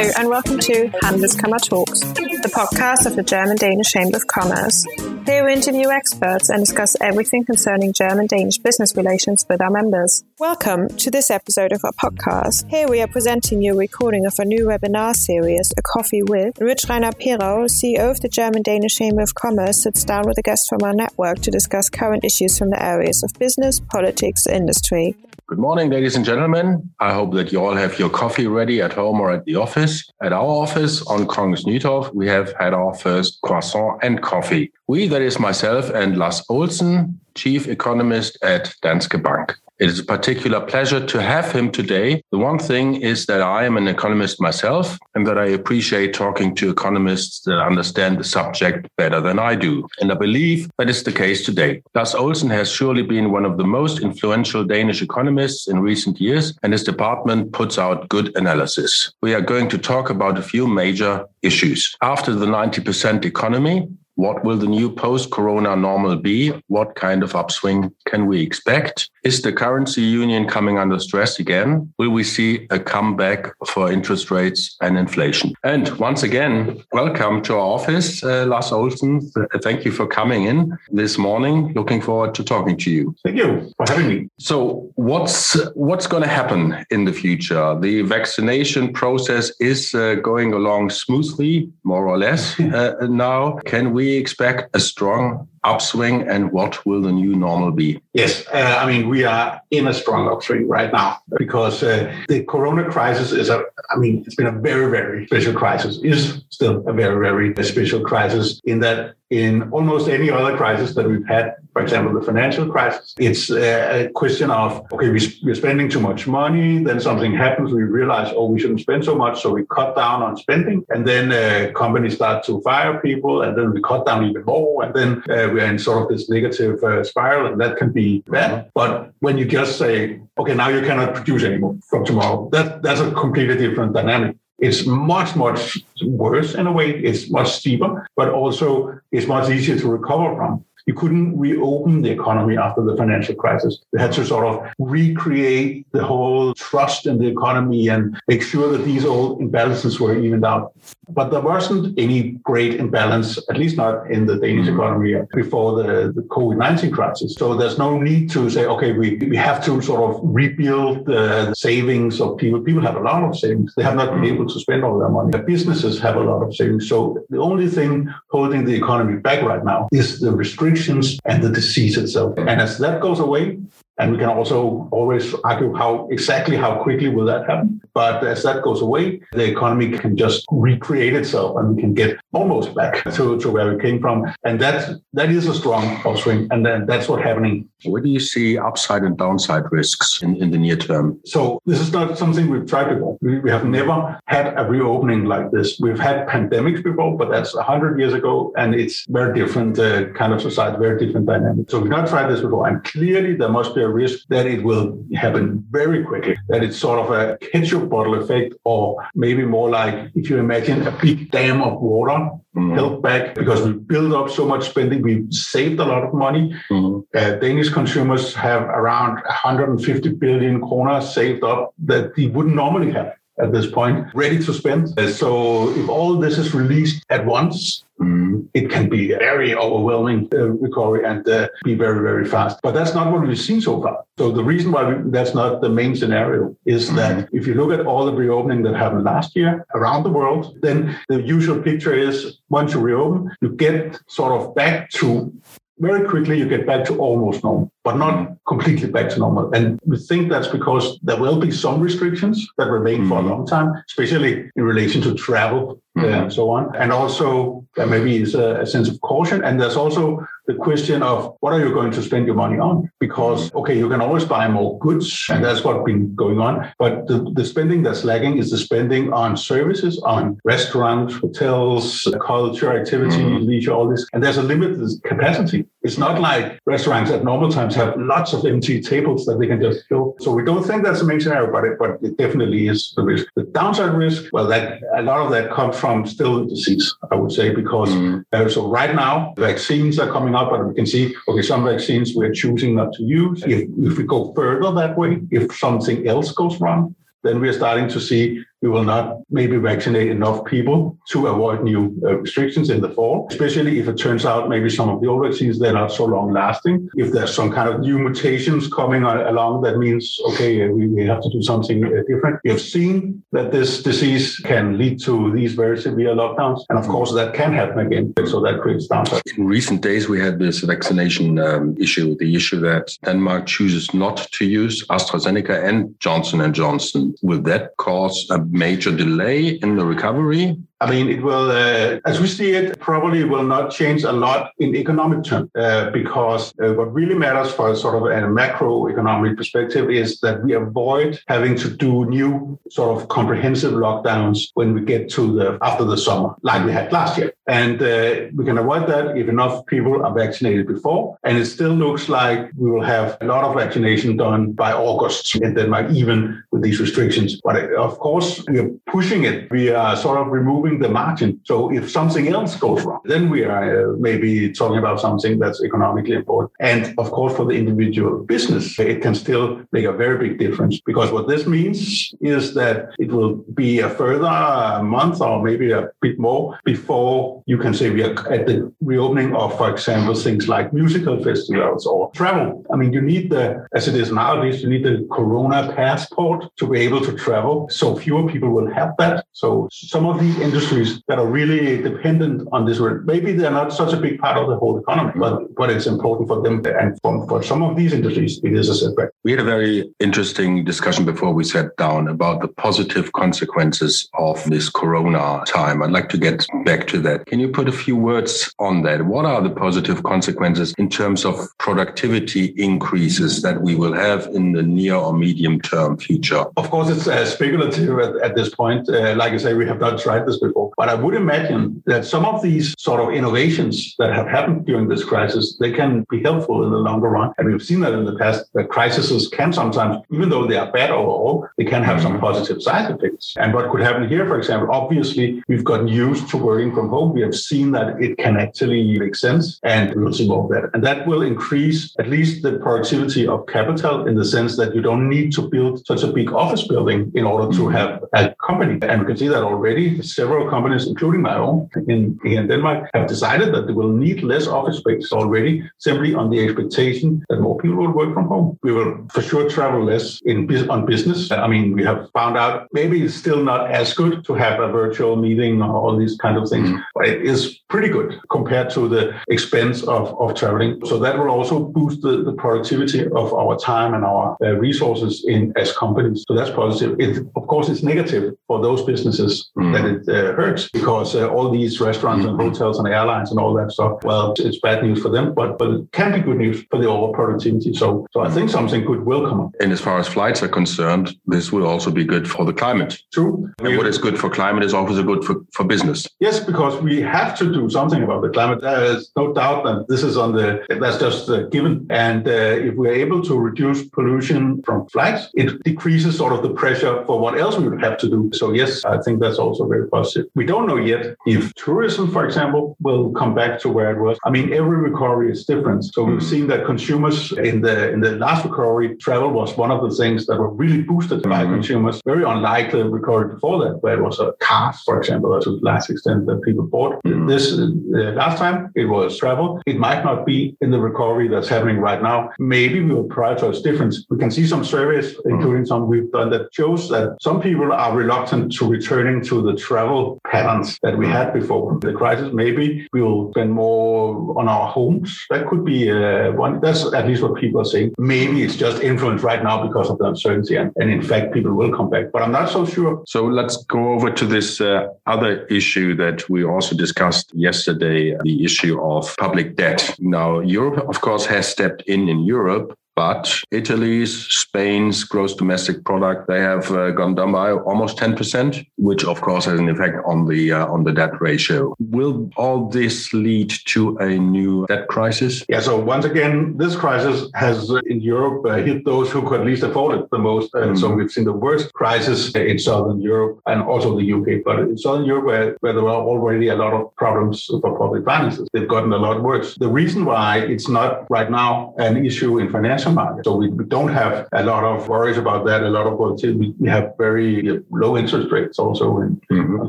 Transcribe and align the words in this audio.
Hello, 0.00 0.12
and 0.16 0.28
welcome 0.30 0.58
to 0.58 0.88
Handelskammer 1.02 1.60
Talks, 1.62 2.00
the 2.00 2.50
podcast 2.54 3.04
of 3.04 3.16
the 3.16 3.22
German 3.22 3.58
Danish 3.58 3.92
Chamber 3.92 4.16
of 4.16 4.26
Commerce. 4.26 4.86
Here 5.26 5.44
we 5.44 5.52
interview 5.52 5.90
experts 5.90 6.48
and 6.48 6.60
discuss 6.60 6.96
everything 7.02 7.44
concerning 7.44 7.92
German 7.92 8.26
Danish 8.26 8.56
business 8.56 8.96
relations 8.96 9.44
with 9.46 9.60
our 9.60 9.68
members. 9.68 10.24
Welcome 10.38 10.88
to 10.88 11.10
this 11.10 11.30
episode 11.30 11.72
of 11.72 11.82
our 11.84 11.92
podcast. 11.92 12.66
Here 12.70 12.88
we 12.88 13.02
are 13.02 13.08
presenting 13.08 13.60
you 13.60 13.74
a 13.74 13.76
recording 13.76 14.24
of 14.24 14.32
a 14.38 14.46
new 14.46 14.68
webinar 14.68 15.14
series, 15.14 15.70
A 15.76 15.82
Coffee 15.82 16.22
With, 16.22 16.56
which 16.58 16.88
Rainer 16.88 17.12
Perau, 17.12 17.68
CEO 17.68 18.10
of 18.10 18.20
the 18.22 18.30
German 18.30 18.62
Danish 18.62 18.96
Chamber 18.96 19.20
of 19.20 19.34
Commerce, 19.34 19.82
sits 19.82 20.02
down 20.02 20.26
with 20.26 20.38
a 20.38 20.42
guest 20.42 20.66
from 20.70 20.82
our 20.82 20.94
network 20.94 21.40
to 21.40 21.50
discuss 21.50 21.90
current 21.90 22.24
issues 22.24 22.58
from 22.58 22.70
the 22.70 22.82
areas 22.82 23.22
of 23.22 23.38
business, 23.38 23.80
politics, 23.80 24.46
industry. 24.46 25.14
Good 25.50 25.58
morning, 25.58 25.90
ladies 25.90 26.14
and 26.14 26.24
gentlemen. 26.24 26.88
I 27.00 27.12
hope 27.12 27.34
that 27.34 27.50
you 27.50 27.58
all 27.58 27.74
have 27.74 27.98
your 27.98 28.08
coffee 28.08 28.46
ready 28.46 28.80
at 28.80 28.92
home 28.92 29.20
or 29.20 29.32
at 29.32 29.46
the 29.46 29.56
office. 29.56 30.08
At 30.22 30.32
our 30.32 30.46
office 30.46 31.02
on 31.08 31.26
Kongens 31.26 31.64
Nytorv, 31.64 32.14
we 32.14 32.28
have 32.28 32.52
had 32.60 32.72
our 32.72 32.94
first 32.94 33.40
croissant 33.42 33.98
and 34.00 34.22
coffee. 34.22 34.72
We, 34.86 35.08
that 35.08 35.22
is 35.22 35.40
myself 35.40 35.90
and 35.90 36.16
Las 36.16 36.48
Olsen, 36.48 37.18
chief 37.34 37.66
economist 37.66 38.38
at 38.44 38.72
Danske 38.80 39.20
Bank. 39.20 39.56
It 39.80 39.88
is 39.88 39.98
a 39.98 40.04
particular 40.04 40.60
pleasure 40.60 41.04
to 41.06 41.22
have 41.22 41.52
him 41.52 41.70
today. 41.70 42.22
The 42.32 42.36
one 42.36 42.58
thing 42.58 43.00
is 43.00 43.24
that 43.24 43.40
I 43.40 43.64
am 43.64 43.78
an 43.78 43.88
economist 43.88 44.38
myself 44.38 44.98
and 45.14 45.26
that 45.26 45.38
I 45.38 45.46
appreciate 45.46 46.12
talking 46.12 46.54
to 46.56 46.68
economists 46.68 47.40
that 47.46 47.58
understand 47.58 48.18
the 48.18 48.24
subject 48.24 48.88
better 48.98 49.22
than 49.22 49.38
I 49.38 49.54
do. 49.54 49.88
And 49.98 50.12
I 50.12 50.16
believe 50.16 50.68
that 50.76 50.90
is 50.90 51.02
the 51.02 51.12
case 51.12 51.46
today. 51.46 51.82
Las 51.94 52.14
Olsen 52.14 52.50
has 52.50 52.70
surely 52.70 53.02
been 53.02 53.32
one 53.32 53.46
of 53.46 53.56
the 53.56 53.64
most 53.64 54.00
influential 54.00 54.64
Danish 54.64 55.00
economists 55.00 55.66
in 55.66 55.80
recent 55.80 56.20
years, 56.20 56.52
and 56.62 56.74
his 56.74 56.84
department 56.84 57.52
puts 57.52 57.78
out 57.78 58.10
good 58.10 58.36
analysis. 58.36 59.10
We 59.22 59.32
are 59.32 59.40
going 59.40 59.70
to 59.70 59.78
talk 59.78 60.10
about 60.10 60.36
a 60.36 60.42
few 60.42 60.66
major 60.66 61.24
issues. 61.40 61.96
After 62.02 62.34
the 62.34 62.44
90% 62.44 63.24
economy, 63.24 63.88
what 64.20 64.44
will 64.44 64.58
the 64.58 64.66
new 64.66 64.90
post 64.90 65.30
corona 65.30 65.74
normal 65.74 66.14
be? 66.16 66.52
What 66.66 66.94
kind 66.94 67.22
of 67.22 67.34
upswing 67.34 67.90
can 68.06 68.26
we 68.26 68.42
expect? 68.42 69.08
Is 69.22 69.42
the 69.42 69.52
currency 69.52 70.00
union 70.00 70.48
coming 70.48 70.78
under 70.78 70.98
stress 70.98 71.38
again? 71.38 71.92
Will 71.98 72.08
we 72.08 72.24
see 72.24 72.66
a 72.70 72.78
comeback 72.78 73.52
for 73.66 73.92
interest 73.92 74.30
rates 74.30 74.76
and 74.80 74.96
inflation? 74.96 75.52
And 75.62 75.90
once 75.98 76.22
again, 76.22 76.82
welcome 76.92 77.42
to 77.42 77.54
our 77.54 77.60
office, 77.60 78.24
uh, 78.24 78.46
Las 78.46 78.72
Olsen. 78.72 79.20
Thank 79.62 79.84
you 79.84 79.92
for 79.92 80.06
coming 80.06 80.44
in 80.44 80.78
this 80.90 81.18
morning. 81.18 81.74
Looking 81.74 82.00
forward 82.00 82.34
to 82.36 82.44
talking 82.44 82.78
to 82.78 82.90
you. 82.90 83.14
Thank 83.22 83.36
you 83.36 83.70
for 83.76 83.84
having 83.86 84.08
me. 84.08 84.28
So, 84.38 84.90
what's 84.94 85.54
what's 85.74 86.06
going 86.06 86.22
to 86.22 86.28
happen 86.28 86.86
in 86.90 87.04
the 87.04 87.12
future? 87.12 87.78
The 87.78 88.00
vaccination 88.02 88.90
process 88.94 89.52
is 89.60 89.94
uh, 89.94 90.14
going 90.14 90.54
along 90.54 90.90
smoothly, 90.90 91.70
more 91.84 92.06
or 92.06 92.18
less. 92.18 92.58
Uh, 92.70 92.94
now, 93.08 93.58
can 93.66 93.92
we 93.92 94.16
expect 94.16 94.74
a 94.76 94.80
strong 94.80 95.48
upswing 95.64 96.22
and 96.28 96.52
what 96.52 96.84
will 96.86 97.02
the 97.02 97.12
new 97.12 97.36
normal 97.36 97.70
be? 97.70 98.00
Yes, 98.14 98.46
uh, 98.48 98.78
I 98.80 98.86
mean, 98.86 99.08
we 99.08 99.24
are 99.24 99.60
in 99.70 99.88
a 99.88 99.94
strong 99.94 100.28
upswing 100.28 100.68
right 100.68 100.92
now 100.92 101.18
because 101.38 101.82
uh, 101.82 102.14
the 102.28 102.44
corona 102.44 102.90
crisis 102.90 103.32
is 103.32 103.48
a, 103.48 103.64
I 103.90 103.96
mean, 103.96 104.24
it's 104.26 104.34
been 104.34 104.46
a 104.46 104.58
very, 104.58 104.90
very 104.90 105.26
special 105.26 105.52
crisis, 105.52 105.98
is 106.02 106.42
still 106.50 106.86
a 106.88 106.92
very, 106.92 107.20
very 107.20 107.64
special 107.64 108.00
crisis 108.00 108.60
in 108.64 108.80
that 108.80 109.14
in 109.30 109.70
almost 109.70 110.08
any 110.08 110.28
other 110.28 110.56
crisis 110.56 110.94
that 110.96 111.08
we've 111.08 111.26
had, 111.26 111.54
for 111.72 111.82
example, 111.82 112.12
the 112.12 112.24
financial 112.24 112.68
crisis, 112.68 113.14
it's 113.18 113.48
a 113.50 114.10
question 114.12 114.50
of, 114.50 114.84
okay, 114.92 115.08
we're 115.08 115.54
spending 115.54 115.88
too 115.88 116.00
much 116.00 116.26
money, 116.26 116.82
then 116.82 117.00
something 117.00 117.32
happens, 117.32 117.72
we 117.72 117.84
realize, 117.84 118.32
oh, 118.34 118.46
we 118.46 118.58
shouldn't 118.58 118.80
spend 118.80 119.04
so 119.04 119.14
much, 119.14 119.40
so 119.40 119.52
we 119.52 119.64
cut 119.66 119.94
down 119.94 120.22
on 120.22 120.36
spending, 120.36 120.84
and 120.88 121.06
then 121.06 121.30
uh, 121.30 121.70
companies 121.78 122.16
start 122.16 122.44
to 122.44 122.60
fire 122.62 122.98
people, 123.00 123.42
and 123.42 123.56
then 123.56 123.72
we 123.72 123.80
cut 123.82 124.04
down 124.04 124.28
even 124.28 124.44
more, 124.44 124.82
and 124.84 124.94
then 124.94 125.18
uh, 125.30 125.48
we're 125.52 125.64
in 125.64 125.78
sort 125.78 126.02
of 126.02 126.08
this 126.08 126.28
negative 126.28 126.82
uh, 126.82 127.04
spiral, 127.04 127.52
and 127.52 127.60
that 127.60 127.76
can 127.76 127.92
be 127.92 128.24
bad. 128.26 128.68
But 128.74 129.12
when 129.20 129.38
you 129.38 129.44
just 129.44 129.78
say, 129.78 130.20
okay, 130.38 130.54
now 130.54 130.68
you 130.68 130.80
cannot 130.80 131.14
produce 131.14 131.44
anymore 131.44 131.78
from 131.88 132.04
tomorrow, 132.04 132.48
that, 132.50 132.82
that's 132.82 133.00
a 133.00 133.12
completely 133.12 133.56
different 133.56 133.92
dynamic. 133.92 134.36
It's 134.60 134.86
much, 134.86 135.34
much 135.36 135.78
worse 136.02 136.54
in 136.54 136.66
a 136.66 136.72
way. 136.72 136.90
It's 136.90 137.30
much 137.30 137.52
steeper, 137.52 138.06
but 138.16 138.30
also 138.30 138.98
it's 139.10 139.26
much 139.26 139.50
easier 139.50 139.78
to 139.78 139.88
recover 139.88 140.36
from 140.36 140.64
you 140.86 140.94
couldn't 140.94 141.38
reopen 141.38 142.02
the 142.02 142.10
economy 142.10 142.56
after 142.56 142.82
the 142.82 142.96
financial 142.96 143.34
crisis. 143.34 143.78
You 143.92 143.98
had 143.98 144.12
to 144.12 144.24
sort 144.24 144.46
of 144.46 144.66
recreate 144.78 145.86
the 145.92 146.04
whole 146.04 146.54
trust 146.54 147.06
in 147.06 147.18
the 147.18 147.26
economy 147.26 147.88
and 147.88 148.20
make 148.28 148.42
sure 148.42 148.70
that 148.72 148.84
these 148.84 149.04
old 149.04 149.40
imbalances 149.40 150.00
were 150.00 150.16
evened 150.16 150.44
out. 150.44 150.72
But 151.08 151.30
there 151.30 151.40
wasn't 151.40 151.98
any 151.98 152.32
great 152.50 152.74
imbalance, 152.76 153.38
at 153.50 153.56
least 153.56 153.76
not 153.76 154.10
in 154.10 154.26
the 154.26 154.36
Danish 154.36 154.66
mm-hmm. 154.66 154.76
economy 154.76 155.14
before 155.34 155.82
the, 155.82 156.12
the 156.12 156.22
COVID 156.22 156.56
19 156.56 156.90
crisis. 156.92 157.34
So 157.34 157.56
there's 157.56 157.78
no 157.78 157.98
need 157.98 158.30
to 158.30 158.48
say, 158.50 158.66
okay, 158.66 158.92
we, 158.92 159.16
we 159.16 159.36
have 159.36 159.64
to 159.64 159.80
sort 159.82 160.02
of 160.14 160.20
rebuild 160.22 161.06
the 161.06 161.52
savings 161.54 162.20
of 162.20 162.36
people. 162.36 162.60
People 162.60 162.82
have 162.82 162.96
a 162.96 163.00
lot 163.00 163.24
of 163.24 163.36
savings. 163.36 163.74
They 163.76 163.82
have 163.82 163.96
not 163.96 164.14
been 164.14 164.24
able 164.24 164.46
to 164.46 164.60
spend 164.60 164.84
all 164.84 164.98
their 164.98 165.08
money. 165.08 165.30
businesses 165.46 165.98
have 166.00 166.16
a 166.16 166.20
lot 166.20 166.42
of 166.42 166.54
savings. 166.54 166.88
So 166.88 167.24
the 167.30 167.38
only 167.38 167.68
thing 167.68 168.12
holding 168.28 168.64
the 168.64 168.74
economy 168.74 169.18
back 169.18 169.42
right 169.42 169.64
now 169.64 169.88
is 169.92 170.20
the 170.20 170.32
restriction 170.32 170.79
and 170.88 171.42
the 171.42 171.50
disease 171.50 171.96
itself. 171.96 172.34
And 172.38 172.60
as 172.60 172.78
that 172.78 173.00
goes 173.00 173.20
away, 173.20 173.58
and 174.00 174.12
we 174.12 174.18
can 174.18 174.30
also 174.30 174.88
always 174.92 175.34
argue 175.44 175.74
how 175.74 176.08
exactly 176.10 176.56
how 176.56 176.82
quickly 176.82 177.08
will 177.08 177.26
that 177.26 177.46
happen. 177.46 177.80
But 177.92 178.24
as 178.24 178.42
that 178.44 178.62
goes 178.62 178.80
away, 178.80 179.20
the 179.32 179.44
economy 179.44 179.98
can 179.98 180.16
just 180.16 180.46
recreate 180.50 181.14
itself 181.14 181.56
and 181.58 181.76
we 181.76 181.82
can 181.82 181.92
get 181.92 182.18
almost 182.32 182.74
back 182.74 183.04
to, 183.14 183.38
to 183.38 183.50
where 183.50 183.74
we 183.74 183.80
came 183.80 184.00
from. 184.00 184.32
And 184.44 184.58
that 184.60 184.88
that 185.12 185.30
is 185.30 185.46
a 185.46 185.54
strong 185.54 185.84
upswing. 186.06 186.48
And 186.50 186.64
then 186.64 186.86
that's 186.86 187.08
what's 187.08 187.24
happening. 187.24 187.68
Where 187.84 188.00
do 188.00 188.08
you 188.08 188.20
see 188.20 188.56
upside 188.56 189.02
and 189.02 189.18
downside 189.18 189.64
risks 189.70 190.22
in, 190.22 190.36
in 190.42 190.50
the 190.50 190.58
near 190.58 190.76
term? 190.76 191.20
So 191.26 191.60
this 191.66 191.80
is 191.80 191.92
not 191.92 192.16
something 192.16 192.48
we've 192.48 192.66
tried 192.66 192.94
before. 192.94 193.18
We, 193.20 193.40
we 193.40 193.50
have 193.50 193.66
never 193.66 194.18
had 194.26 194.54
a 194.56 194.64
reopening 194.64 195.24
like 195.24 195.50
this. 195.50 195.78
We've 195.78 195.98
had 195.98 196.26
pandemics 196.26 196.82
before, 196.82 197.18
but 197.18 197.30
that's 197.30 197.54
100 197.54 197.98
years 197.98 198.14
ago. 198.14 198.52
And 198.56 198.74
it's 198.74 199.04
very 199.08 199.38
different 199.38 199.78
uh, 199.78 200.10
kind 200.12 200.32
of 200.32 200.40
society, 200.40 200.78
very 200.78 201.04
different 201.04 201.26
dynamic. 201.26 201.70
So 201.70 201.80
we've 201.80 201.90
not 201.90 202.08
tried 202.08 202.28
this 202.30 202.40
before. 202.40 202.66
And 202.66 202.82
clearly 202.84 203.34
there 203.34 203.48
must 203.48 203.74
be 203.74 203.82
a 203.82 203.89
risk 203.90 204.26
that 204.28 204.46
it 204.46 204.62
will 204.62 205.04
happen 205.14 205.64
very 205.70 206.04
quickly, 206.04 206.36
that 206.48 206.62
it's 206.62 206.76
sort 206.76 206.98
of 206.98 207.10
a 207.10 207.38
ketchup 207.38 207.88
bottle 207.88 208.20
effect, 208.22 208.54
or 208.64 209.06
maybe 209.14 209.44
more 209.44 209.70
like 209.70 210.10
if 210.14 210.30
you 210.30 210.38
imagine 210.38 210.86
a 210.86 210.90
big 211.02 211.30
dam 211.30 211.62
of 211.62 211.80
water 211.80 212.30
mm-hmm. 212.56 212.74
held 212.74 213.02
back 213.02 213.34
because 213.34 213.62
we 213.62 213.72
built 213.72 214.12
up 214.12 214.30
so 214.30 214.46
much 214.46 214.68
spending, 214.68 215.02
we 215.02 215.26
saved 215.30 215.80
a 215.80 215.84
lot 215.84 216.04
of 216.04 216.14
money. 216.14 216.54
Mm-hmm. 216.70 217.00
Uh, 217.16 217.32
Danish 217.36 217.70
consumers 217.70 218.34
have 218.34 218.62
around 218.62 219.14
150 219.14 220.08
billion 220.14 220.60
kroner 220.60 221.00
saved 221.00 221.44
up 221.44 221.74
that 221.84 222.14
they 222.16 222.26
wouldn't 222.26 222.54
normally 222.54 222.92
have 222.92 223.14
at 223.42 223.52
this 223.52 223.70
point, 223.70 224.06
ready 224.14 224.38
to 224.38 224.52
spend. 224.52 224.88
So 225.10 225.70
if 225.70 225.88
all 225.88 226.16
this 226.16 226.38
is 226.38 226.54
released 226.54 227.04
at 227.10 227.24
once, 227.24 227.84
Mm. 228.00 228.48
It 228.54 228.70
can 228.70 228.88
be 228.88 229.08
very 229.08 229.54
overwhelming 229.54 230.28
uh, 230.32 230.48
recovery 230.48 231.04
and 231.04 231.28
uh, 231.28 231.48
be 231.64 231.74
very, 231.74 232.00
very 232.02 232.24
fast. 232.24 232.58
But 232.62 232.72
that's 232.72 232.94
not 232.94 233.12
what 233.12 233.26
we've 233.26 233.38
seen 233.38 233.60
so 233.60 233.82
far. 233.82 234.04
So 234.18 234.32
the 234.32 234.42
reason 234.42 234.72
why 234.72 234.84
we, 234.92 235.10
that's 235.10 235.34
not 235.34 235.60
the 235.60 235.68
main 235.68 235.94
scenario 235.94 236.56
is 236.64 236.90
mm. 236.90 236.96
that 236.96 237.28
if 237.32 237.46
you 237.46 237.54
look 237.54 237.78
at 237.78 237.86
all 237.86 238.06
the 238.06 238.12
reopening 238.12 238.62
that 238.62 238.74
happened 238.74 239.04
last 239.04 239.36
year 239.36 239.66
around 239.74 240.02
the 240.02 240.10
world, 240.10 240.58
then 240.62 240.98
the 241.08 241.20
usual 241.22 241.60
picture 241.60 241.94
is 241.94 242.38
once 242.48 242.72
you 242.72 242.80
reopen, 242.80 243.30
you 243.42 243.50
get 243.50 243.98
sort 244.08 244.32
of 244.32 244.54
back 244.54 244.90
to 244.90 245.32
very 245.80 246.06
quickly 246.08 246.38
you 246.38 246.48
get 246.48 246.66
back 246.66 246.84
to 246.86 246.96
almost 246.98 247.42
normal, 247.42 247.70
but 247.84 247.96
not 247.96 248.36
completely 248.46 248.88
back 248.88 249.08
to 249.10 249.18
normal. 249.18 249.52
And 249.54 249.80
we 249.84 249.96
think 249.96 250.28
that's 250.28 250.48
because 250.48 250.98
there 251.02 251.18
will 251.18 251.40
be 251.40 251.50
some 251.50 251.80
restrictions 251.80 252.46
that 252.58 252.68
remain 252.70 253.00
mm-hmm. 253.00 253.08
for 253.08 253.18
a 253.18 253.20
mm-hmm. 253.20 253.30
long 253.30 253.46
time, 253.46 253.72
especially 253.88 254.50
in 254.56 254.62
relation 254.62 255.00
to 255.02 255.14
travel 255.14 255.80
mm-hmm. 255.96 256.12
and 256.12 256.32
so 256.32 256.50
on. 256.50 256.74
And 256.76 256.92
also 256.92 257.66
there 257.76 257.86
maybe 257.86 258.16
is 258.22 258.34
a, 258.34 258.60
a 258.60 258.66
sense 258.66 258.88
of 258.88 259.00
caution. 259.00 259.42
And 259.44 259.60
there's 259.60 259.76
also 259.76 260.26
the 260.46 260.54
question 260.54 261.02
of 261.02 261.36
what 261.40 261.52
are 261.52 261.60
you 261.60 261.72
going 261.72 261.92
to 261.92 262.02
spend 262.02 262.26
your 262.26 262.34
money 262.34 262.58
on? 262.58 262.90
Because, 262.98 263.52
okay, 263.54 263.76
you 263.76 263.88
can 263.88 264.00
always 264.00 264.24
buy 264.24 264.48
more 264.48 264.78
goods, 264.80 265.26
and 265.30 265.44
that's 265.44 265.62
what's 265.62 265.84
been 265.84 266.14
going 266.14 266.40
on. 266.40 266.72
But 266.78 267.06
the, 267.06 267.30
the 267.34 267.44
spending 267.44 267.82
that's 267.82 268.04
lagging 268.04 268.38
is 268.38 268.50
the 268.50 268.58
spending 268.58 269.12
on 269.12 269.36
services, 269.36 270.00
on 270.02 270.40
restaurants, 270.44 271.14
hotels, 271.16 272.12
culture, 272.20 272.76
activity, 272.76 273.22
mm-hmm. 273.22 273.46
leisure, 273.46 273.72
all 273.72 273.88
this. 273.88 274.06
And 274.12 274.24
there's 274.24 274.38
a 274.38 274.42
limited 274.42 275.02
capacity. 275.04 275.66
It's 275.82 275.96
not 275.96 276.20
like 276.20 276.60
restaurants 276.66 277.10
at 277.10 277.24
normal 277.24 277.50
times 277.50 277.74
have 277.74 277.94
lots 277.96 278.32
of 278.32 278.44
empty 278.44 278.80
tables 278.80 279.24
that 279.26 279.38
they 279.38 279.46
can 279.46 279.60
just 279.60 279.86
fill. 279.88 280.14
So 280.20 280.30
we 280.32 280.44
don't 280.44 280.62
think 280.62 280.84
that's 280.84 281.00
a 281.00 281.04
main 281.04 281.20
scenario, 281.20 281.50
but 281.50 281.64
it, 281.64 281.78
but 281.78 281.98
it 282.02 282.18
definitely 282.18 282.68
is 282.68 282.92
the 282.96 283.02
risk. 283.02 283.26
The 283.34 283.44
downside 283.44 283.94
risk, 283.94 284.24
well, 284.32 284.46
that 284.48 284.80
a 284.96 285.02
lot 285.02 285.20
of 285.20 285.30
that 285.30 285.50
comes 285.50 285.78
from 285.78 286.06
still 286.06 286.40
the 286.40 286.50
disease, 286.50 286.94
I 287.10 287.14
would 287.14 287.32
say, 287.32 287.54
because 287.54 287.88
mm. 287.90 288.24
uh, 288.32 288.48
so 288.48 288.70
right 288.70 288.94
now 288.94 289.32
vaccines 289.36 289.98
are 289.98 290.12
coming 290.12 290.34
out, 290.34 290.50
but 290.50 290.66
we 290.66 290.74
can 290.74 290.86
see 290.86 291.14
okay, 291.28 291.42
some 291.42 291.64
vaccines 291.64 292.14
we're 292.14 292.32
choosing 292.32 292.74
not 292.74 292.92
to 292.94 293.02
use. 293.02 293.42
If 293.46 293.68
if 293.78 293.96
we 293.96 294.04
go 294.04 294.32
further 294.34 294.72
that 294.72 294.98
way, 294.98 295.20
if 295.30 295.56
something 295.56 296.06
else 296.06 296.32
goes 296.32 296.60
wrong, 296.60 296.94
then 297.22 297.40
we're 297.40 297.52
starting 297.52 297.88
to 297.88 298.00
see 298.00 298.44
we 298.62 298.68
will 298.68 298.84
not 298.84 299.18
maybe 299.30 299.56
vaccinate 299.56 300.10
enough 300.10 300.44
people 300.44 300.98
to 301.08 301.28
avoid 301.28 301.62
new 301.62 301.98
uh, 302.04 302.16
restrictions 302.18 302.68
in 302.70 302.80
the 302.80 302.90
fall, 302.90 303.26
especially 303.30 303.78
if 303.78 303.88
it 303.88 303.96
turns 303.96 304.26
out 304.26 304.48
maybe 304.48 304.68
some 304.68 304.88
of 304.88 305.00
the 305.00 305.08
old 305.08 305.26
vaccines, 305.26 305.58
they're 305.58 305.72
not 305.72 305.92
so 305.92 306.04
long 306.04 306.32
lasting. 306.32 306.88
If 306.94 307.12
there's 307.12 307.34
some 307.34 307.50
kind 307.50 307.68
of 307.68 307.80
new 307.80 307.98
mutations 307.98 308.72
coming 308.72 309.02
along, 309.02 309.62
that 309.62 309.78
means, 309.78 310.18
okay, 310.30 310.68
we, 310.68 310.88
we 310.88 311.06
have 311.06 311.22
to 311.22 311.30
do 311.30 311.42
something 311.42 311.84
uh, 311.84 312.02
different. 312.08 312.40
We 312.44 312.50
have 312.50 312.60
seen 312.60 313.22
that 313.32 313.50
this 313.50 313.82
disease 313.82 314.38
can 314.40 314.76
lead 314.76 315.00
to 315.04 315.32
these 315.32 315.54
very 315.54 315.80
severe 315.80 316.14
lockdowns. 316.14 316.64
And 316.68 316.78
of 316.78 316.86
course, 316.86 317.14
that 317.14 317.34
can 317.34 317.52
happen 317.52 317.78
again. 317.86 318.12
So 318.26 318.40
that 318.40 318.60
creates 318.60 318.86
downside. 318.88 319.22
In 319.36 319.46
recent 319.46 319.80
days, 319.80 320.08
we 320.08 320.20
had 320.20 320.38
this 320.38 320.60
vaccination 320.60 321.38
um, 321.38 321.76
issue, 321.78 322.16
the 322.18 322.34
issue 322.34 322.60
that 322.60 322.96
Denmark 323.04 323.46
chooses 323.46 323.94
not 323.94 324.28
to 324.32 324.44
use 324.44 324.86
AstraZeneca 324.88 325.64
and 325.64 325.98
Johnson 326.00 326.40
and 326.40 326.54
Johnson. 326.54 327.14
Will 327.22 327.40
that 327.42 327.76
cause 327.78 328.26
a 328.30 328.38
major 328.50 328.90
delay 328.94 329.48
in 329.48 329.76
the 329.76 329.84
recovery? 329.84 330.56
I 330.80 330.90
mean, 330.90 331.08
it 331.08 331.22
will, 331.22 331.50
uh, 331.50 332.00
as 332.04 332.20
we 332.20 332.26
see 332.26 332.52
it, 332.52 332.79
probably 332.80 333.24
will 333.24 333.44
not 333.44 333.70
change 333.70 334.02
a 334.04 334.12
lot 334.12 334.52
in 334.58 334.74
economic 334.74 335.24
terms 335.24 335.50
uh, 335.54 335.90
because 335.90 336.52
uh, 336.62 336.72
what 336.74 336.92
really 336.92 337.14
matters 337.14 337.50
for 337.52 337.70
a 337.70 337.76
sort 337.76 337.94
of 337.96 338.02
a 338.02 338.26
macroeconomic 338.26 339.36
perspective 339.36 339.90
is 339.90 340.20
that 340.20 340.42
we 340.42 340.54
avoid 340.54 341.20
having 341.28 341.54
to 341.56 341.70
do 341.70 342.04
new 342.06 342.58
sort 342.70 342.96
of 342.96 343.08
comprehensive 343.08 343.72
lockdowns 343.72 344.48
when 344.54 344.74
we 344.74 344.80
get 344.80 345.08
to 345.10 345.34
the 345.36 345.58
after 345.62 345.84
the 345.84 345.96
summer, 345.96 346.34
like 346.42 346.64
we 346.64 346.72
had 346.72 346.92
last 346.92 347.18
year. 347.18 347.32
And 347.46 347.82
uh, 347.82 348.30
we 348.36 348.44
can 348.44 348.58
avoid 348.58 348.88
that 348.88 349.16
if 349.16 349.28
enough 349.28 349.66
people 349.66 350.04
are 350.04 350.14
vaccinated 350.14 350.66
before. 350.68 351.18
And 351.24 351.36
it 351.36 351.46
still 351.46 351.72
looks 351.72 352.08
like 352.08 352.50
we 352.56 352.70
will 352.70 352.82
have 352.82 353.18
a 353.20 353.24
lot 353.24 353.42
of 353.44 353.56
vaccination 353.56 354.16
done 354.16 354.52
by 354.52 354.72
August 354.72 355.34
in 355.34 355.54
Denmark, 355.54 355.90
even 355.90 356.42
with 356.52 356.62
these 356.62 356.80
restrictions. 356.80 357.40
But 357.42 357.56
uh, 357.56 357.82
of 357.82 357.98
course, 357.98 358.44
we 358.48 358.60
are 358.60 358.70
pushing 358.86 359.24
it. 359.24 359.50
We 359.50 359.70
are 359.70 359.96
sort 359.96 360.18
of 360.18 360.28
removing 360.28 360.78
the 360.78 360.88
margin. 360.88 361.40
So 361.44 361.72
if 361.72 361.90
something 361.90 362.28
else 362.28 362.56
goes 362.56 362.79
then 363.04 363.30
we 363.30 363.44
are 363.44 363.92
uh, 363.92 363.96
maybe 363.98 364.52
talking 364.52 364.78
about 364.78 365.00
something 365.00 365.38
that's 365.38 365.62
economically 365.62 366.16
important. 366.16 366.52
And 366.60 366.94
of 366.98 367.10
course, 367.10 367.34
for 367.36 367.44
the 367.44 367.54
individual 367.54 368.24
business, 368.24 368.78
it 368.78 369.02
can 369.02 369.14
still 369.14 369.62
make 369.72 369.84
a 369.84 369.92
very 369.92 370.28
big 370.28 370.38
difference 370.38 370.80
because 370.80 371.10
what 371.10 371.28
this 371.28 371.46
means 371.46 372.12
is 372.20 372.54
that 372.54 372.90
it 372.98 373.10
will 373.10 373.36
be 373.54 373.80
a 373.80 373.90
further 373.90 374.82
month 374.82 375.20
or 375.20 375.42
maybe 375.42 375.72
a 375.72 375.88
bit 376.00 376.18
more 376.18 376.58
before 376.64 377.42
you 377.46 377.58
can 377.58 377.74
say 377.74 377.90
we 377.90 378.02
are 378.02 378.32
at 378.32 378.46
the 378.46 378.72
reopening 378.80 379.34
of, 379.34 379.56
for 379.56 379.70
example, 379.70 380.14
things 380.14 380.48
like 380.48 380.72
musical 380.72 381.22
festivals 381.22 381.86
or 381.86 382.10
travel. 382.12 382.64
I 382.72 382.76
mean, 382.76 382.92
you 382.92 383.00
need 383.00 383.30
the, 383.30 383.66
as 383.74 383.88
it 383.88 383.94
is 383.94 384.12
nowadays, 384.12 384.62
you 384.62 384.68
need 384.68 384.84
the 384.84 385.06
Corona 385.10 385.72
passport 385.74 386.44
to 386.56 386.66
be 386.66 386.80
able 386.80 387.00
to 387.00 387.12
travel. 387.16 387.68
So 387.70 387.96
fewer 387.96 388.30
people 388.30 388.50
will 388.50 388.70
have 388.72 388.90
that. 388.98 389.24
So 389.32 389.68
some 389.72 390.06
of 390.06 390.20
these 390.20 390.38
industries 390.38 391.02
that 391.08 391.18
are 391.18 391.26
really 391.26 391.82
dependent 391.82 392.48
on 392.52 392.59
this, 392.64 392.80
world. 392.80 393.06
maybe 393.06 393.32
they're 393.32 393.50
not 393.50 393.72
such 393.72 393.92
a 393.92 393.96
big 393.96 394.18
part 394.18 394.36
of 394.36 394.48
the 394.48 394.56
whole 394.56 394.78
economy, 394.78 395.12
but, 395.16 395.54
but 395.54 395.70
it's 395.70 395.86
important 395.86 396.28
for 396.28 396.42
them. 396.42 396.62
And 396.66 396.98
for, 397.00 397.26
for 397.28 397.42
some 397.42 397.62
of 397.62 397.76
these 397.76 397.92
industries, 397.92 398.40
it 398.42 398.52
is 398.52 398.68
a 398.68 398.74
setback. 398.74 399.10
We 399.24 399.32
had 399.32 399.40
a 399.40 399.44
very 399.44 399.90
interesting 400.00 400.64
discussion 400.64 401.04
before 401.04 401.32
we 401.32 401.44
sat 401.44 401.76
down 401.76 402.08
about 402.08 402.40
the 402.40 402.48
positive 402.48 403.12
consequences 403.12 404.08
of 404.14 404.42
this 404.44 404.68
Corona 404.68 405.42
time. 405.46 405.82
I'd 405.82 405.90
like 405.90 406.08
to 406.10 406.18
get 406.18 406.46
back 406.64 406.86
to 406.88 406.98
that. 407.00 407.26
Can 407.26 407.40
you 407.40 407.48
put 407.48 407.68
a 407.68 407.72
few 407.72 407.96
words 407.96 408.54
on 408.58 408.82
that? 408.82 409.06
What 409.06 409.24
are 409.24 409.40
the 409.42 409.50
positive 409.50 410.02
consequences 410.02 410.74
in 410.78 410.88
terms 410.88 411.24
of 411.24 411.36
productivity 411.58 412.46
increases 412.56 413.42
that 413.42 413.62
we 413.62 413.74
will 413.74 413.92
have 413.92 414.26
in 414.28 414.52
the 414.52 414.62
near 414.62 414.94
or 414.94 415.12
medium 415.12 415.60
term 415.60 415.98
future? 415.98 416.44
Of 416.56 416.70
course, 416.70 416.88
it's 416.88 417.06
uh, 417.06 417.24
speculative 417.24 417.98
at, 417.98 418.16
at, 418.16 418.34
this 418.34 418.54
point. 418.54 418.88
Uh, 418.88 419.14
like 419.16 419.32
I 419.32 419.36
say, 419.38 419.54
we 419.54 419.66
have 419.66 419.80
not 419.80 420.00
tried 420.00 420.26
this 420.26 420.38
before, 420.38 420.72
but 420.76 420.88
I 420.88 420.94
would 420.94 421.14
imagine 421.14 421.82
that 421.86 422.04
some 422.04 422.24
of 422.24 422.42
these 422.50 422.74
sort 422.78 423.00
of 423.00 423.08
innovations 423.20 423.94
that 424.00 424.10
have 424.18 424.28
happened 424.36 424.66
during 424.66 424.88
this 424.88 425.04
crisis, 425.04 425.56
they 425.62 425.72
can 425.80 426.04
be 426.10 426.22
helpful 426.22 426.64
in 426.64 426.70
the 426.70 426.82
longer 426.88 427.08
run. 427.16 427.32
And 427.36 427.44
we've 427.48 427.66
seen 427.70 427.80
that 427.80 427.92
in 427.92 428.04
the 428.04 428.16
past, 428.22 428.38
that 428.54 428.68
crises 428.68 429.28
can 429.38 429.52
sometimes, 429.52 429.94
even 430.14 430.28
though 430.30 430.46
they 430.46 430.58
are 430.62 430.70
bad 430.72 430.90
overall, 430.90 431.34
they 431.58 431.64
can 431.64 431.82
have 431.82 431.98
some 432.02 432.14
mm-hmm. 432.14 432.28
positive 432.28 432.58
side 432.62 432.86
effects. 432.94 433.34
And 433.42 433.54
what 433.54 433.70
could 433.70 433.82
happen 433.88 434.08
here, 434.08 434.24
for 434.26 434.38
example, 434.42 434.68
obviously 434.80 435.42
we've 435.48 435.64
gotten 435.72 435.88
used 435.88 436.24
to 436.30 436.36
working 436.36 436.72
from 436.74 436.88
home 436.88 437.10
we 437.12 437.22
have 437.22 437.34
seen 437.34 437.66
that 437.72 437.88
it 438.06 438.12
can 438.18 438.34
actually 438.36 438.98
make 438.98 439.14
sense 439.14 439.44
and 439.62 439.94
we 439.94 440.02
will 440.04 440.12
see 440.12 440.28
more 440.28 440.44
of 440.44 440.50
that. 440.50 440.70
And 440.74 440.82
that 440.88 441.06
will 441.06 441.22
increase 441.22 441.94
at 441.98 442.08
least 442.08 442.42
the 442.42 442.52
productivity 442.58 443.26
of 443.26 443.46
capital 443.46 444.06
in 444.08 444.14
the 444.20 444.24
sense 444.24 444.56
that 444.56 444.74
you 444.74 444.82
don't 444.88 445.08
need 445.08 445.32
to 445.36 445.42
build 445.54 445.86
such 445.86 446.02
a 446.02 446.12
big 446.18 446.32
office 446.32 446.66
building 446.66 447.00
in 447.14 447.24
order 447.24 447.46
to 447.56 447.62
mm-hmm. 447.64 447.76
have 447.76 448.04
a 448.14 448.34
company. 448.46 448.78
And 448.82 449.00
we 449.00 449.06
can 449.06 449.16
see 449.16 449.28
that 449.28 449.42
already. 449.42 449.84
Several 450.02 450.48
companies, 450.48 450.86
including 450.86 451.22
my 451.22 451.36
own 451.36 451.68
in, 451.86 452.18
in 452.24 452.39
Denmark, 452.48 452.90
have 452.94 453.06
decided 453.08 453.54
that 453.54 453.66
they 453.66 453.72
will 453.72 453.92
need 453.92 454.22
less 454.22 454.46
office 454.46 454.78
space 454.78 455.12
already 455.12 455.62
simply 455.78 456.14
on 456.14 456.30
the 456.30 456.40
expectation 456.44 457.24
that 457.28 457.40
more 457.40 457.58
people 457.58 457.76
will 457.76 457.92
work 457.92 458.14
from 458.14 458.26
home. 458.26 458.58
We 458.62 458.72
will 458.72 459.06
for 459.12 459.22
sure 459.22 459.48
travel 459.48 459.84
less 459.84 460.20
in 460.24 460.48
on 460.68 460.86
business. 460.86 461.30
I 461.30 461.46
mean, 461.46 461.72
we 461.72 461.84
have 461.84 462.08
found 462.12 462.36
out 462.36 462.68
maybe 462.72 463.02
it's 463.02 463.14
still 463.14 463.42
not 463.42 463.70
as 463.70 463.94
good 463.94 464.24
to 464.24 464.34
have 464.34 464.60
a 464.60 464.68
virtual 464.68 465.16
meeting 465.16 465.62
or 465.62 465.72
all 465.74 465.96
these 465.96 466.16
kind 466.16 466.36
of 466.36 466.48
things. 466.48 466.68
Mm-hmm. 466.68 466.80
But 466.94 467.08
it 467.08 467.22
is 467.22 467.60
pretty 467.68 467.88
good 467.88 468.18
compared 468.30 468.70
to 468.70 468.88
the 468.88 469.14
expense 469.28 469.82
of, 469.82 470.18
of 470.20 470.34
traveling. 470.34 470.80
So 470.86 470.98
that 470.98 471.18
will 471.18 471.30
also 471.30 471.60
boost 471.60 472.02
the, 472.02 472.22
the 472.22 472.32
productivity 472.32 473.06
of 473.06 473.32
our 473.32 473.56
time 473.58 473.94
and 473.94 474.04
our 474.04 474.36
uh, 474.42 474.52
resources 474.52 475.24
in 475.26 475.52
as 475.56 475.76
companies. 475.76 476.24
So 476.26 476.34
that's 476.34 476.50
positive. 476.50 476.98
It, 476.98 477.26
of 477.36 477.46
course, 477.46 477.68
it's 477.68 477.82
negative 477.82 478.34
for 478.46 478.60
those 478.60 478.84
businesses 478.84 479.50
mm. 479.56 479.72
that 479.72 479.84
it 479.84 480.08
uh, 480.08 480.32
hurts 480.34 480.68
because 480.70 481.14
uh, 481.14 481.28
all 481.28 481.50
these 481.50 481.80
restaurants 481.80 482.24
mm-hmm. 482.24 482.29
And 482.30 482.40
hotels 482.40 482.78
and 482.78 482.88
airlines 482.88 483.30
and 483.30 483.38
all 483.38 483.54
that 483.54 483.72
stuff, 483.72 484.02
well, 484.04 484.34
it's 484.38 484.60
bad 484.60 484.82
news 484.82 485.00
for 485.02 485.08
them, 485.08 485.34
but, 485.34 485.58
but 485.58 485.70
it 485.70 485.92
can 485.92 486.12
be 486.12 486.20
good 486.20 486.38
news 486.38 486.64
for 486.70 486.78
the 486.78 486.88
overall 486.88 487.12
productivity. 487.12 487.74
So, 487.74 488.06
so 488.12 488.20
I 488.20 488.30
think 488.30 488.50
something 488.50 488.84
good 488.84 489.04
will 489.04 489.28
come 489.28 489.40
up. 489.40 489.54
And 489.60 489.72
as 489.72 489.80
far 489.80 489.98
as 489.98 490.08
flights 490.08 490.42
are 490.42 490.48
concerned, 490.48 491.16
this 491.26 491.52
will 491.52 491.66
also 491.66 491.90
be 491.90 492.04
good 492.04 492.28
for 492.28 492.44
the 492.44 492.52
climate. 492.52 492.98
True. 493.12 493.50
And 493.58 493.76
what 493.76 493.86
is 493.86 493.98
good 493.98 494.18
for 494.18 494.30
climate 494.30 494.64
is 494.64 494.74
also 494.74 495.02
good 495.02 495.24
for, 495.24 495.36
for 495.52 495.64
business. 495.64 496.06
Yes, 496.20 496.40
because 496.40 496.80
we 496.82 497.00
have 497.00 497.36
to 497.38 497.52
do 497.52 497.68
something 497.70 498.02
about 498.02 498.22
the 498.22 498.30
climate. 498.30 498.60
There 498.60 498.84
is 498.84 499.10
no 499.16 499.32
doubt 499.32 499.64
that 499.64 499.86
this 499.88 500.02
is 500.02 500.16
on 500.16 500.32
the, 500.32 500.64
that's 500.80 500.98
just 500.98 501.28
a 501.28 501.48
given. 501.48 501.86
And 501.90 502.26
uh, 502.26 502.30
if 502.30 502.74
we're 502.74 502.92
able 502.92 503.22
to 503.22 503.38
reduce 503.38 503.84
pollution 503.88 504.62
from 504.62 504.88
flights, 504.88 505.28
it 505.34 505.62
decreases 505.64 506.16
sort 506.16 506.32
of 506.32 506.42
the 506.42 506.50
pressure 506.50 507.04
for 507.06 507.18
what 507.18 507.38
else 507.38 507.56
we 507.56 507.68
would 507.68 507.82
have 507.82 507.98
to 507.98 508.08
do. 508.08 508.30
So 508.32 508.52
yes, 508.52 508.84
I 508.84 509.00
think 509.02 509.20
that's 509.20 509.38
also 509.38 509.66
very 509.66 509.88
positive. 509.88 510.26
We 510.34 510.44
don't 510.44 510.66
know 510.66 510.76
yet 510.76 511.16
if 511.26 511.54
tourism, 511.54 512.10
for 512.20 512.26
example, 512.26 512.76
will 512.80 513.12
come 513.12 513.34
back 513.34 513.58
to 513.60 513.70
where 513.70 513.90
it 513.92 513.98
was. 513.98 514.18
I 514.26 514.30
mean, 514.30 514.52
every 514.52 514.76
recovery 514.90 515.32
is 515.32 515.46
different. 515.46 515.86
So 515.86 516.04
we've 516.04 516.22
seen 516.22 516.48
that 516.48 516.66
consumers 516.66 517.32
in 517.32 517.62
the 517.62 517.90
in 517.94 518.00
the 518.00 518.12
last 518.26 518.44
recovery, 518.44 518.96
travel 518.96 519.30
was 519.30 519.56
one 519.56 519.70
of 519.70 519.80
the 519.86 519.96
things 519.96 520.26
that 520.26 520.36
were 520.38 520.52
really 520.52 520.82
boosted 520.82 521.22
by 521.22 521.44
mm-hmm. 521.44 521.54
consumers. 521.54 522.02
Very 522.04 522.24
unlike 522.24 522.72
the 522.72 522.84
recovery 522.98 523.28
before 523.34 523.56
that, 523.64 523.82
where 523.82 523.94
it 523.98 524.02
was 524.02 524.20
a 524.20 524.34
cars, 524.40 524.82
for 524.84 524.98
example, 524.98 525.40
to 525.40 525.50
the 525.58 525.64
last 525.70 525.88
extent 525.88 526.26
that 526.26 526.42
people 526.42 526.66
bought. 526.66 527.02
Mm-hmm. 527.04 527.26
This 527.26 527.44
uh, 527.58 528.12
last 528.22 528.36
time 528.36 528.70
it 528.74 528.84
was 528.84 529.16
travel. 529.16 529.62
It 529.64 529.78
might 529.78 530.04
not 530.04 530.26
be 530.26 530.54
in 530.60 530.70
the 530.70 530.80
recovery 530.90 531.26
that's 531.28 531.48
happening 531.48 531.78
right 531.78 532.02
now. 532.02 532.18
Maybe 532.38 532.82
we 532.82 532.92
will 532.94 533.08
prioritize 533.08 533.62
difference. 533.62 534.04
We 534.10 534.18
can 534.18 534.30
see 534.30 534.46
some 534.46 534.62
surveys, 534.62 535.14
mm-hmm. 535.14 535.30
including 535.30 535.64
some 535.64 535.88
we've 535.88 536.12
done, 536.12 536.28
that 536.34 536.52
shows 536.52 536.90
that 536.90 537.16
some 537.22 537.40
people 537.40 537.72
are 537.72 537.92
reluctant 537.96 538.52
to 538.56 538.68
returning 538.68 539.24
to 539.30 539.40
the 539.40 539.54
travel 539.56 540.20
patterns 540.26 540.78
that 540.82 540.98
we 540.98 541.06
had 541.06 541.32
before 541.32 541.78
the 541.80 541.94
crisis. 541.94 542.09
Maybe 542.32 542.88
we 542.92 543.02
will 543.02 543.30
spend 543.30 543.52
more 543.52 544.38
on 544.38 544.48
our 544.48 544.68
homes. 544.68 545.26
That 545.30 545.46
could 545.48 545.64
be 545.64 545.90
uh, 545.90 546.32
one. 546.32 546.60
That's 546.60 546.92
at 546.92 547.06
least 547.06 547.22
what 547.22 547.36
people 547.36 547.60
are 547.60 547.64
saying. 547.64 547.94
Maybe 547.98 548.42
it's 548.42 548.56
just 548.56 548.82
influenced 548.82 549.24
right 549.24 549.42
now 549.42 549.66
because 549.66 549.90
of 549.90 549.98
the 549.98 550.04
uncertainty, 550.04 550.56
and, 550.56 550.72
and 550.76 550.90
in 550.90 551.02
fact, 551.02 551.32
people 551.32 551.54
will 551.54 551.74
come 551.74 551.90
back. 551.90 552.06
But 552.12 552.22
I'm 552.22 552.32
not 552.32 552.50
so 552.50 552.64
sure. 552.64 553.02
So 553.06 553.26
let's 553.26 553.64
go 553.64 553.92
over 553.92 554.10
to 554.10 554.26
this 554.26 554.60
uh, 554.60 554.88
other 555.06 555.46
issue 555.46 555.94
that 555.96 556.28
we 556.28 556.44
also 556.44 556.76
discussed 556.76 557.32
yesterday 557.34 558.16
the 558.22 558.44
issue 558.44 558.80
of 558.82 559.14
public 559.18 559.56
debt. 559.56 559.94
Now, 559.98 560.40
Europe, 560.40 560.88
of 560.88 561.00
course, 561.00 561.26
has 561.26 561.48
stepped 561.48 561.82
in 561.82 562.08
in 562.08 562.20
Europe 562.20 562.76
but 563.00 563.40
Italy's, 563.50 564.12
Spain's 564.28 565.04
gross 565.04 565.32
domestic 565.34 565.84
product, 565.86 566.28
they 566.28 566.40
have 566.40 566.70
uh, 566.70 566.90
gone 566.90 567.14
down 567.14 567.32
by 567.32 567.50
almost 567.52 567.96
10%, 567.96 568.66
which 568.76 569.04
of 569.06 569.22
course 569.22 569.46
has 569.46 569.58
an 569.58 569.70
effect 569.70 569.96
on 570.04 570.28
the 570.28 570.52
uh, 570.52 570.66
on 570.74 570.84
the 570.84 570.92
debt 570.92 571.14
ratio. 571.18 571.74
Will 571.78 572.28
all 572.36 572.68
this 572.68 573.14
lead 573.14 573.50
to 573.72 573.96
a 574.08 574.10
new 574.18 574.66
debt 574.66 574.88
crisis? 574.88 575.32
Yeah. 575.48 575.60
So 575.60 575.78
once 575.94 576.04
again, 576.04 576.58
this 576.58 576.76
crisis 576.76 577.30
has 577.44 577.70
uh, 577.70 577.80
in 577.92 578.02
Europe 578.02 578.44
uh, 578.44 578.56
hit 578.68 578.84
those 578.84 579.10
who 579.10 579.22
could 579.26 579.42
least 579.50 579.62
afford 579.62 579.98
it 579.98 580.04
the 580.10 580.18
most. 580.18 580.52
And 580.52 580.72
mm. 580.72 580.80
so 580.80 580.92
we've 580.96 581.12
seen 581.16 581.24
the 581.24 581.38
worst 581.46 581.72
crisis 581.72 582.18
in 582.34 582.58
Southern 582.58 583.00
Europe 583.00 583.40
and 583.46 583.62
also 583.62 583.88
the 583.98 584.06
UK. 584.16 584.28
But 584.44 584.58
in 584.58 584.76
Southern 584.76 585.06
Europe, 585.06 585.24
where, 585.30 585.56
where 585.60 585.72
there 585.72 585.86
were 585.90 586.02
already 586.12 586.48
a 586.48 586.56
lot 586.64 586.74
of 586.74 586.94
problems 586.96 587.46
for 587.46 587.78
public 587.78 588.04
finances, 588.04 588.46
they've 588.52 588.72
gotten 588.76 588.92
a 588.92 589.02
lot 589.06 589.22
worse. 589.22 589.54
The 589.66 589.72
reason 589.80 590.04
why 590.04 590.40
it's 590.52 590.68
not 590.68 591.10
right 591.16 591.30
now 591.30 591.74
an 591.78 592.04
issue 592.04 592.38
in 592.40 592.52
financial 592.58 592.89
market. 592.92 593.24
So 593.24 593.36
we, 593.36 593.50
don't 593.70 593.92
have 593.92 594.28
a 594.32 594.42
lot 594.42 594.64
of 594.64 594.88
worries 594.88 595.16
about 595.16 595.46
that, 595.46 595.62
a 595.62 595.68
lot 595.68 595.86
of 595.86 595.98
volatility. 595.98 596.54
We 596.58 596.68
have 596.68 596.94
very 596.98 597.62
low 597.70 597.96
interest 597.96 598.32
rates 598.32 598.58
also 598.58 598.98
in 599.00 599.20
mm-hmm. 599.30 599.68